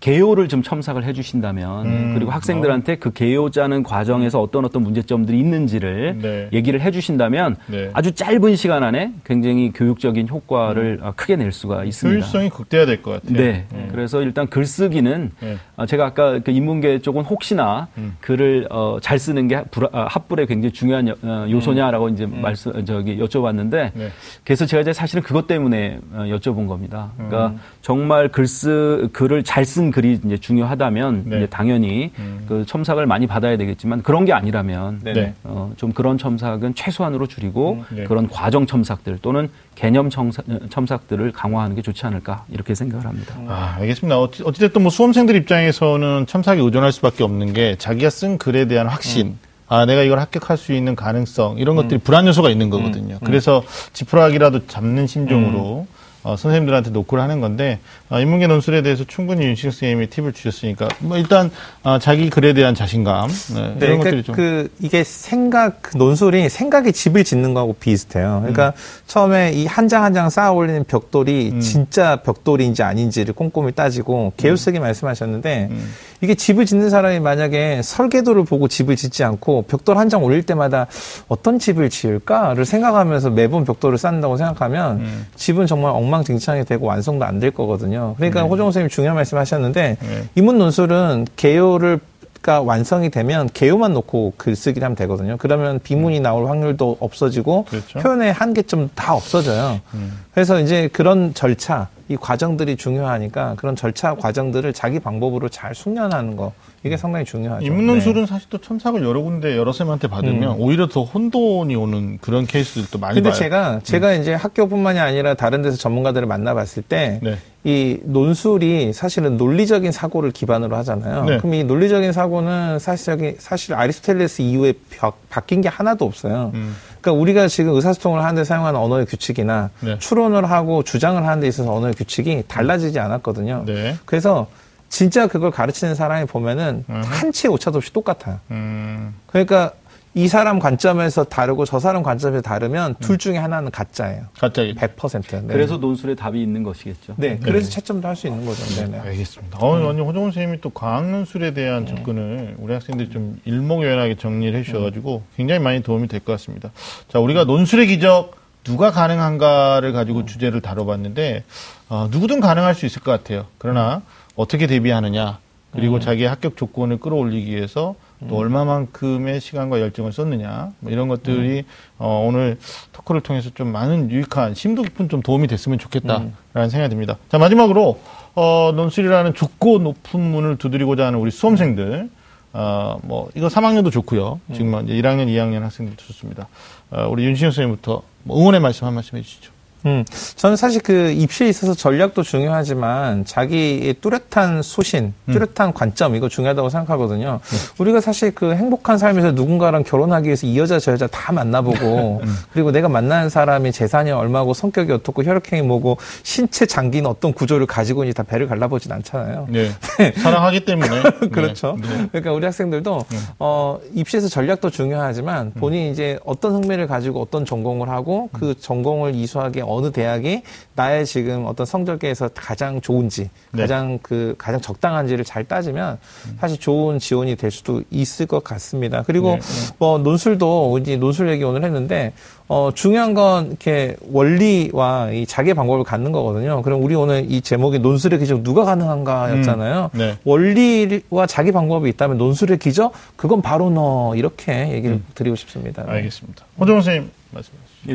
[0.00, 2.10] 개요를 좀 첨삭을 해주신다면 음.
[2.14, 6.48] 그리고 학생들한테 그 개요 짜는 과정에서 어떤 어떤 문제점들이 있는지를 네.
[6.52, 7.90] 얘기를 해주신다면 네.
[7.94, 12.14] 아주 짧은 시간 안에 굉장히 교육적인 효과를 아, 크게 낼 수가 있습니다.
[12.20, 13.36] 효율성이 극대화될 것 같아요.
[13.38, 13.66] 네.
[13.90, 15.56] 그래서 일단 글쓰기는 네.
[15.76, 18.16] 아, 제가 아까 그 인문계 쪽은 혹시나 음.
[18.20, 22.84] 글을 어, 잘 쓰는 게 불- 아, 합불에 굉장히 중요한 여- 어, 요소냐라고 이제 말씀
[22.84, 24.08] 저기 여쭤봤는데 네.
[24.44, 27.12] 그래서 제가 이제 사실은 그것 때문에 어, 여쭤본 겁니다.
[27.16, 27.60] 그러니까 음.
[27.80, 31.36] 정말 글쓰 글을 잘쓴 글이 이제 중요하다면 네.
[31.36, 32.10] 이제 당연히
[32.48, 35.34] 그 첨삭을 많이 받아야 되겠지만 그런 게 아니라면 네.
[35.44, 38.04] 어, 좀 그런 첨삭은 최소한으로 줄이고 네.
[38.04, 43.34] 그런 과정 첨삭들 또는 개념 첨삭, 첨삭 들을 강화하는 게 좋지 않을까 이렇게 생각을 합니다.
[43.46, 44.18] 아, 알겠습니다.
[44.18, 49.36] 어찌- 어찌됐든 뭐 수험생들 입장에서는 첨삭에 의존할 수밖에 없는 게 자기가 쓴 글에 대한 확신.
[49.68, 53.18] 아, 내가 이걸 합격할 수 있는 가능성, 이런 것들이 불안 요소가 있는 거거든요.
[53.24, 53.64] 그래서
[53.94, 55.88] 지푸라기라도 잡는 심정으로
[56.26, 57.78] 어, 선생님들한테 노크를 하는 건데,
[58.10, 61.52] 어, 인문계 논술에 대해서 충분히 윤식 선생님이 팁을 주셨으니까, 뭐 일단,
[61.84, 64.34] 어, 자기 글에 대한 자신감, 네, 네, 이런 그러니까 것들이 좀.
[64.34, 68.38] 그 이게 생각 그 논술이 생각의 집을 짓는 거하고 비슷해요.
[68.40, 68.72] 그러니까
[69.06, 71.60] 처음에 이 한 장 한 장 쌓아 올리는 벽돌이 음.
[71.60, 75.92] 진짜 벽돌인지 아닌지를 꼼꼼히 따지고 개요쓰기 말씀하셨는데 음.
[76.22, 80.86] 이게 집을 짓는 사람이 만약에 설계도를 보고 집을 짓지 않고 벽돌 한 장 올릴 때마다
[81.28, 85.26] 어떤 집을 지을까를 생각하면서 매번 벽돌을 쌓는다고 생각하면 음.
[85.34, 88.14] 집은 정말 엉망 진창이 되고 완성도 안 될 거거든요.
[88.16, 90.24] 그러니까 호정 선생님 중요한 말씀 하셨는데 네.
[90.34, 92.00] 이문 논술은 개요를
[92.42, 95.36] 가 완성이 되면 개요만 놓고 글쓰기를 하면 되거든요.
[95.36, 97.98] 그러면 비문이 나올 확률도 없어지고 그렇죠.
[97.98, 99.80] 표현의 한계점 다 없어져요.
[99.94, 100.12] 음.
[100.32, 106.52] 그래서 이제 그런 절차, 이 과정들이 중요하니까 그런 절차 과정들을 자기 방법으로 잘 숙련하는 거
[106.82, 107.60] 이게 상당히 중요하죠.
[107.60, 107.66] 네.
[107.66, 112.98] 인문논술은 사실 또 첨삭을 여러 군데 여러 쌤한테 받으면 오히려 더 혼돈이 오는 그런 케이스들도
[112.98, 113.22] 많이 음.
[113.22, 113.38] 근데 봐요.
[113.38, 117.20] 제가 제가 이제 학교뿐만이 아니라 다른 데서 전문가들을 만나봤을 때이
[117.64, 118.00] 네.
[118.04, 121.24] 논술이 사실은 논리적인 사고를 기반으로 하잖아요.
[121.24, 121.38] 네.
[121.38, 126.52] 그럼 이 논리적인 사고는 사실 사실 아리스토텔레스 이후에 바, 바뀐 게 하나도 없어요.
[126.54, 126.76] 음.
[127.00, 129.98] 그러니까 우리가 지금 의사소통을 하는데 사용하는 언어의 규칙이나 네.
[129.98, 133.64] 추론을 하고 주장을 하는 데 있어서 언어의 규칙이 달라지지 않았거든요.
[133.66, 133.96] 네.
[134.04, 134.48] 그래서
[134.88, 137.02] 진짜 그걸 가르치는 사람이 보면은 음.
[137.04, 138.40] 한치의 오차도 없이 똑같아요.
[138.50, 139.72] 음, 그러니까
[140.14, 144.22] 이 사람 관점에서 다르고 저 사람 관점에서 다르면 둘 중에 하나는 가짜예요.
[144.38, 144.74] 갑자기.
[144.74, 145.42] 100%.
[145.42, 145.52] 네.
[145.52, 147.14] 그래서 논술에 답이 있는 것이겠죠.
[147.18, 148.64] 네, 그래서 채점도 할 수 있는 거죠.
[148.76, 148.98] 네네.
[148.98, 149.58] 알겠습니다.
[149.60, 155.22] 어, 완전 호정훈 선생님이 또 과학 논술에 대한 접근을 우리 학생들이 좀 일목요연하게 정리를 해주셔가지고
[155.36, 156.70] 굉장히 많이 도움이 될 것 같습니다.
[157.12, 161.44] 자, 우리가 논술의 기적 누가 가능한가를 가지고 주제를 다뤄봤는데
[161.90, 163.44] 어, 누구든 가능할 수 있을 것 같아요.
[163.58, 164.00] 그러나
[164.36, 165.38] 어떻게 대비하느냐
[165.72, 167.96] 그리고 자기의 합격 조건을 끌어올리기 위해서
[168.28, 171.64] 또 얼마만큼의 시간과 열정을 썼느냐 뭐 이런 것들이
[171.98, 172.58] 어, 오늘
[172.92, 177.18] 토크를 통해서 좀 많은 유익한 심도 깊은 좀 도움이 됐으면 좋겠다라는 생각이 듭니다.
[177.28, 178.00] 자 마지막으로
[178.34, 182.08] 어, 논술이라는 좁고 높은 문을 두드리고자 하는 우리 수험생들
[182.54, 184.40] 어, 뭐 이거 3학년도 좋고요.
[184.54, 186.48] 지금 이제 1학년, 2학년 학생들도 좋습니다.
[186.90, 189.55] 어, 우리 윤신영 선생님부터 뭐 응원의 말씀 한 말씀 해주시죠.
[189.86, 196.68] 음, 저는 사실 그 입시에 있어서 전략도 중요하지만 자기의 뚜렷한 소신, 뚜렷한 관점 이거 중요하다고
[196.68, 197.40] 생각하거든요.
[197.78, 202.22] 우리가 사실 그 행복한 삶에서 누군가랑 결혼하기 위해서 이 여자 저 여자 다 만나보고
[202.52, 208.02] 그리고 내가 만나는 사람이 재산이 얼마고 성격이 어떻고 혈액형이 뭐고 신체 장기는 어떤 구조를 가지고
[208.02, 209.46] 있는지 다 배를 갈라보진 않잖아요.
[209.50, 209.70] 네.
[210.18, 211.02] 사랑하기 때문에.
[211.30, 211.76] 그렇죠.
[211.80, 211.88] 네.
[211.88, 212.08] 네.
[212.10, 213.04] 그러니까 우리 학생들도
[213.38, 219.60] 어, 입시에서 전략도 중요하지만 본인이 이제 어떤 흥미를 가지고 어떤 전공을 하고 그 전공을 이수하기
[219.76, 220.42] 어느 대학이
[220.74, 223.62] 나의 지금 어떤 성적에서 가장 좋은지 네.
[223.62, 225.98] 가장 그 가장 적당한지를 잘 따지면
[226.40, 229.02] 사실 좋은 지원이 될 수도 있을 것 같습니다.
[229.06, 229.74] 그리고 네, 네.
[229.78, 232.12] 뭐 논술도 이제 논술 얘기 오늘 했는데
[232.48, 236.62] 어 중요한 건 이렇게 원리와 이 자기의 방법을 갖는 거거든요.
[236.62, 239.90] 그럼 우리 오늘 이 제목이 논술의 기적 누가 가능한가였잖아요.
[239.94, 240.16] 음, 네.
[240.24, 245.84] 원리와 자기 방법이 있다면 논술의 기적 그건 바로 너 이렇게 얘기를 드리고 싶습니다.
[245.84, 245.92] 네.
[245.92, 246.44] 알겠습니다.
[246.58, 247.10] 호정 선생님.
[247.34, 247.42] 예,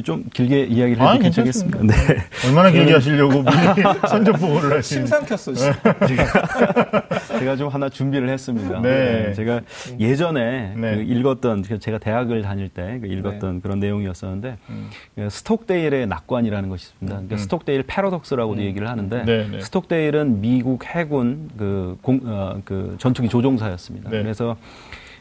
[0.04, 1.24] 좀 길게 이야기를 아, 해도.
[1.24, 1.80] 괜찮겠습니까?
[1.84, 1.94] 네.
[2.48, 5.54] 얼마나 길게 하시려고 미리 선전 보고를 하시는 심상 켰어.
[7.39, 8.80] 제가 좀 하나 준비를 했습니다.
[8.82, 9.34] 네.
[9.34, 9.62] 제가
[10.00, 10.96] 예전에 네.
[10.96, 14.89] 그 읽었던 그 제가 대학을 다닐 때 그 읽었던 그런 내용이었었는데 음.
[15.16, 17.16] 그 스톡데일의 낙관이라는 것이 있습니다.
[17.16, 19.62] 그러니까 스톡데일 패러독스라고도 얘기를 하는데 네, 네.
[19.62, 24.10] 스톡데일은 미국 해군 그, 공, 어, 그 전투기 조종사였습니다.
[24.10, 24.22] 네.
[24.22, 24.56] 그래서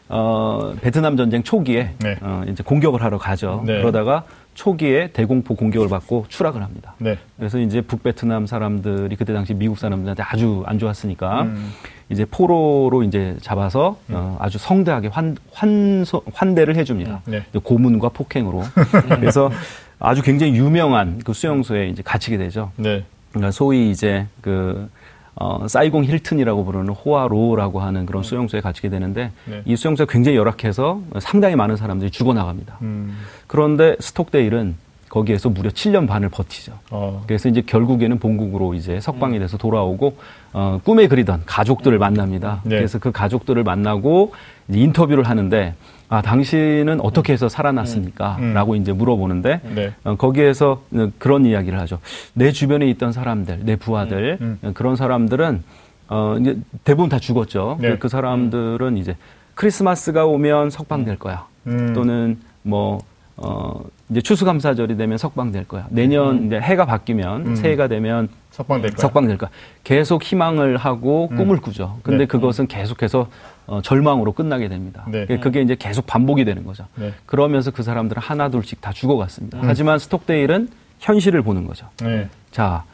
[0.08, 2.16] 어, 베트남 전쟁 초기에 네.
[2.20, 3.62] 어, 이제 공격을 하러 가죠.
[3.66, 3.78] 네.
[3.80, 4.24] 그러다가
[4.60, 6.94] 초기에 대공포 공격을 받고 추락을 합니다.
[6.98, 7.16] 네.
[7.38, 11.72] 그래서 이제 북베트남 사람들이 그때 당시 미국 사람들한테 아주 안 좋았으니까 음.
[12.10, 16.04] 이제 포로로 이제 잡아서 어, 아주 성대하게 환, 환,
[16.34, 17.22] 환대를 해줍니다.
[17.24, 17.42] 네.
[17.62, 18.62] 고문과 폭행으로.
[19.18, 19.50] 그래서
[19.98, 22.70] 아주 굉장히 유명한 그 수용소에 이제 갇히게 되죠.
[22.76, 23.06] 네.
[23.30, 24.90] 그러니까 소위 이제 그
[25.36, 29.62] 어, 사이공 힐튼이라고 부르는 호아로라고 하는 그런 수용소에 갇히게 되는데 네.
[29.64, 32.76] 이 수용소가 굉장히 열악해서 상당히 많은 사람들이 죽어나갑니다.
[32.82, 33.16] 음.
[33.50, 34.76] 그런데 스톡데일은
[35.08, 36.72] 거기에서 무려 7년 반을 버티죠.
[36.92, 37.24] 어.
[37.26, 40.16] 그래서 이제 결국에는 본국으로 이제 석방이 돼서 돌아오고
[40.52, 42.60] 어, 꿈에 그리던 가족들을 만납니다.
[42.62, 42.76] 네.
[42.76, 44.34] 그래서 그 가족들을 만나고
[44.68, 45.74] 인터뷰를 하는데
[46.08, 48.36] 아 당신은 어떻게 해서 살아났습니까?
[48.38, 48.54] 음.
[48.54, 49.94] 라고 이제 물어보는데 네.
[50.04, 50.84] 어, 거기에서
[51.18, 51.98] 그런 이야기를 하죠.
[52.34, 55.64] 내 주변에 있던 사람들, 내 부하들 음, 어, 그런 사람들은
[56.06, 57.78] 어 이제 대부분 다 죽었죠.
[57.80, 57.90] 네.
[57.90, 59.16] 그, 그 사람들은 이제
[59.56, 61.46] 크리스마스가 오면 석방될 거야.
[61.66, 61.94] 음.
[61.94, 63.00] 또는 뭐
[63.42, 65.86] 어, 이제 추수감사절이 되면 석방될 거야.
[65.90, 67.56] 내년 이제 해가 바뀌면 음.
[67.56, 68.98] 새해가 되면 석방될 거야.
[69.00, 69.50] 석방될 거야.
[69.82, 71.36] 계속 희망을 하고 음.
[71.36, 71.98] 꿈을 꾸죠.
[72.02, 72.26] 근데 네.
[72.26, 73.28] 그것은 계속해서
[73.66, 75.04] 어, 절망으로 끝나게 됩니다.
[75.08, 75.22] 네.
[75.26, 76.86] 그게- 그게 이제 계속 반복이 되는 거죠.
[76.96, 77.12] 네.
[77.24, 79.58] 그러면서 그 사람들은 하나 둘씩 다 죽어갔습니다.
[79.62, 80.68] 하지만 스톡데일은
[80.98, 81.86] 현실을 보는 거죠.
[82.02, 82.28] 네.
[82.50, 82.84] 자,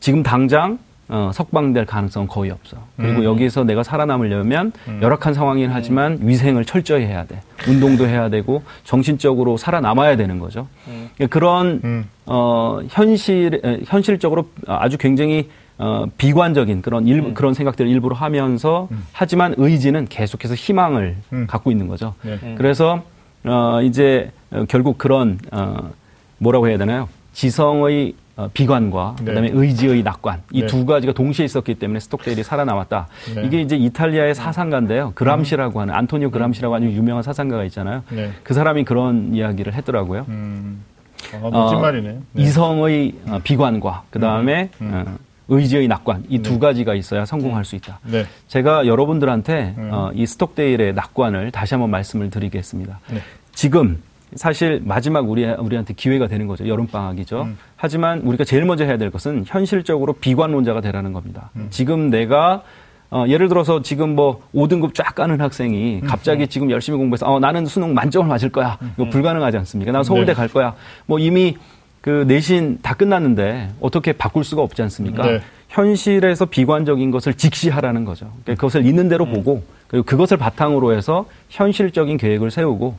[0.00, 0.78] 지금 당장
[1.08, 2.76] 어, 석방될 가능성은 거의 없어.
[2.96, 3.24] 그리고 음.
[3.24, 4.98] 여기서 내가 살아남으려면 음.
[5.00, 7.40] 열악한 상황이긴 하지만 위생을 철저히 해야 돼.
[7.68, 10.66] 운동도 해야 되고 정신적으로 살아남아야 되는 거죠.
[10.84, 12.04] 그러니까 그런 음.
[12.26, 15.48] 어, 현실 에, 현실적으로 아주 굉장히
[15.78, 21.46] 어, 비관적인 그런 일, 그런 생각들을 일부러 하면서 하지만 의지는 계속해서 희망을 음.
[21.46, 22.14] 갖고 있는 거죠.
[22.22, 22.54] 네.
[22.56, 23.02] 그래서
[23.44, 25.90] 어, 이제 어, 결국 그런 어,
[26.38, 27.08] 뭐라고 해야 되나요?
[27.32, 29.24] 지성의 어, 비관과 네.
[29.24, 30.66] 그다음에 의지의 낙관 이 네.
[30.66, 33.08] 두 가지가 동시에 있었기 때문에 스톡데일이 살아남았다.
[33.34, 33.42] 네.
[33.46, 35.12] 이게 이제 이탈리아의 사상가인데요.
[35.14, 38.02] 그람시라고 하는 안토니오 그람시라고 하는 유명한 사상가가 있잖아요.
[38.10, 38.32] 네.
[38.42, 40.26] 그 사람이 그런 이야기를 했더라고요.
[40.28, 40.84] 음.
[41.32, 42.18] 아, 멋진 어, 말이네.
[42.32, 42.42] 네.
[42.42, 44.90] 이성의 어, 비관과 그 다음에 음.
[44.92, 45.16] 어,
[45.48, 46.58] 의지의 낙관 이두 네.
[46.58, 48.00] 가지가 있어야 성공할 수 있다.
[48.04, 48.26] 네.
[48.48, 49.90] 제가 여러분들한테 음.
[49.92, 53.00] 어, 이 스톡데일의 낙관을 다시 한번 말씀을 드리겠습니다.
[53.10, 53.20] 네.
[53.54, 54.02] 지금
[54.34, 56.66] 사실 마지막 우리 우리한테 기회가 되는 거죠.
[56.66, 57.42] 여름 방학이죠.
[57.42, 57.58] 음.
[57.76, 61.50] 하지만 우리가 제일 먼저 해야 될 것은 현실적으로 비관론자가 되라는 겁니다.
[61.56, 61.68] 음.
[61.70, 62.62] 지금 내가
[63.08, 66.06] 어, 예를 들어서 지금 뭐 5등급 쫙 가는 학생이 음.
[66.08, 68.78] 갑자기 지금 열심히 공부해서 어, 나는 수능 만점을 맞을 거야.
[68.96, 69.92] 이거 불가능하지 않습니까?
[69.92, 70.34] 나 서울대 네.
[70.34, 70.74] 갈 거야.
[71.06, 71.56] 뭐 이미
[72.00, 75.24] 그 내신 다 끝났는데 어떻게 바꿀 수가 없지 않습니까?
[75.24, 75.40] 네.
[75.68, 78.26] 현실에서 비관적인 것을 직시하라는 거죠.
[78.42, 82.98] 그러니까 그것을 있는 대로 보고 그리고 그것을 바탕으로 해서 현실적인 계획을 세우고 어,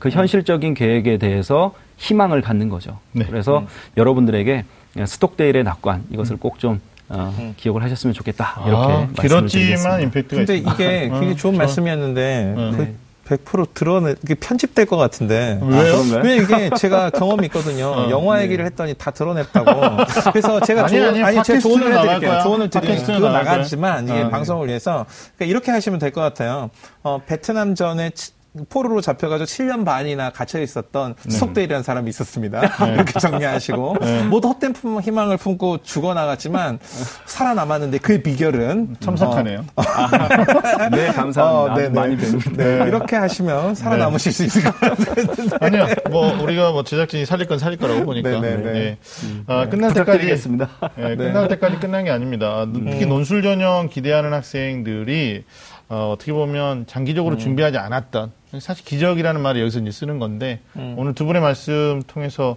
[0.00, 2.98] 그 현실적인 계획에 대해서 희망을 갖는 거죠.
[3.12, 3.24] 네.
[3.26, 3.64] 그래서
[3.96, 4.64] 여러분들에게
[5.06, 6.80] 스톡데일의 낙관 이것을 꼭좀
[7.10, 8.62] 어, 기억을 하셨으면 좋겠다.
[8.66, 10.02] 이렇게 아, 말씀을 길었지만.
[10.02, 10.74] 임팩트가 근데 있습니다.
[10.74, 12.70] 이게 어, 되게 좋은 저- 말씀이었는데 네.
[12.76, 15.58] 그 100% 드러내 이게 편집될 것 같은데.
[15.62, 15.82] 왜요?
[16.02, 16.22] 그런가요?
[16.24, 17.86] 왜 이게 제가 경험이 있거든요.
[17.88, 19.70] 어, 영화 얘기를 했더니 다 드러냈다고.
[20.32, 22.40] 그래서 제가 아니, 조언, 아니, 아니, 제가 조언을 해드릴게요.
[22.42, 23.32] 조언을 드리면 거야.
[23.32, 24.28] 나가지만 이게 어.
[24.30, 25.04] 방송을 위해서
[25.36, 26.70] 그러니까 이렇게 하시면 될 것 같아요.
[27.02, 28.32] 어, 베트남 전에 치-
[28.68, 32.60] 포로로 잡혀가지고 7년 반이나 갇혀 있었던 스톡데일이라는 사람이 있었습니다.
[32.94, 34.22] 이렇게 정리하시고 네.
[34.24, 36.78] 모두 헛된 품- 희망을 품고 죽어나갔지만
[37.26, 39.64] 살아남았는데 그의 비결은 참석하네요.
[40.92, 41.44] 네, 감사합니다.
[41.44, 41.88] 어, 네네.
[41.90, 42.50] 많이 배웁니다.
[42.52, 45.26] 네, 이렇게 하시면 살아남으실 수 있을 것 같아요.
[45.60, 48.30] 아니요, 뭐 우리가 뭐 제작진이 살릴 건 살릴 거라고 보니까.
[48.30, 48.78] 네, 네, 네.
[48.78, 48.98] 예.
[49.46, 50.68] 아, 끝날 때까지 부탁드리겠습니다.
[50.98, 52.66] 예, 끝날 때까지 끝난 게 아닙니다.
[52.72, 55.44] 특히 논술 전형 기대하는 학생들이
[55.88, 60.60] 어, 어떻게 보면 장기적으로 준비하지 않았던 사실 기적이라는 말을 여기서 이제 쓰는 건데
[60.98, 62.56] 오늘 두 분의 말씀 통해서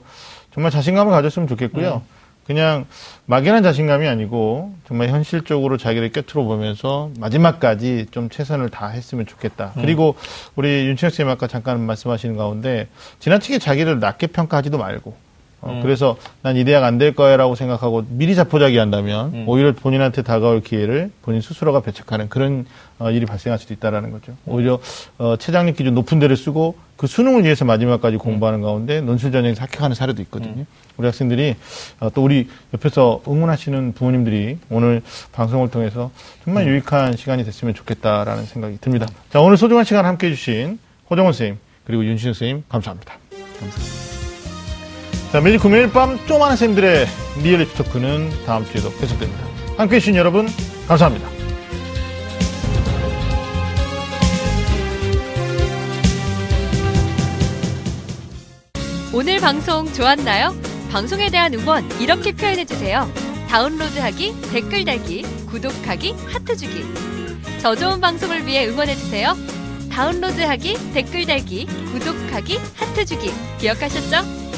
[0.53, 2.01] 정말 자신감을 가졌으면 좋겠고요.
[2.45, 2.86] 그냥
[3.27, 9.71] 막연한 자신감이 아니고 정말 현실적으로 자기를 꿰뚫어 보면서 마지막까지 좀 최선을 다했으면 좋겠다.
[9.82, 10.15] 그리고
[10.55, 12.88] 우리 윤채혁 선생님 아까 잠깐 말씀하시는 가운데
[13.19, 15.15] 지나치게 자기를 낮게 평가하지도 말고
[15.62, 20.62] 어, 그래서 난 이 대학 안 될 거야라고 생각하고 미리 자포자기 한다면 오히려 본인한테 다가올
[20.62, 22.66] 기회를 본인 스스로가 배척하는 그런
[22.99, 24.34] 어, 일이 발생할 수도 있다라는 거죠.
[24.45, 24.80] 오히려
[25.18, 29.95] 어, 최장력 기준 높은 데를 쓰고 그 수능을 위해서 마지막까지 공부하는 가운데 논술 전형에서 합격하는
[29.95, 30.66] 사례도 있거든요.
[30.97, 31.55] 우리 학생들이
[31.99, 35.01] 어, 또 우리 옆에서 응원하시는 부모님들이 오늘
[35.32, 36.12] 방송을 통해서
[36.43, 39.07] 정말 유익한 시간이 됐으면 좋겠다라는 생각이 듭니다.
[39.32, 40.78] 자 오늘 소중한 시간 함께 해 주신
[41.09, 43.16] 호정원 선생님 그리고 윤신영 선생님 감사합니다.
[45.32, 47.07] 자, 매일 금요일 밤 쪼만한 쌤들의
[47.41, 49.41] 리얼리티 토크는 다음 주에도 계속됩니다.
[49.77, 50.45] 함께 해 주신 여러분,
[50.89, 51.29] 감사합니다.
[59.13, 60.53] 오늘 방송 좋았나요?
[60.91, 63.09] 방송에 대한 응원 이렇게 표현해 주세요.
[63.47, 66.84] 다운로드하기, 댓글 달기, 구독하기, 하트 주기.
[67.61, 69.38] 더 좋은 방송을 위해 응원해 주세요.
[69.89, 73.32] 다운로드하기, 댓글 달기, 구독하기, 하트 주기.
[73.59, 74.50] 기억하셨죠?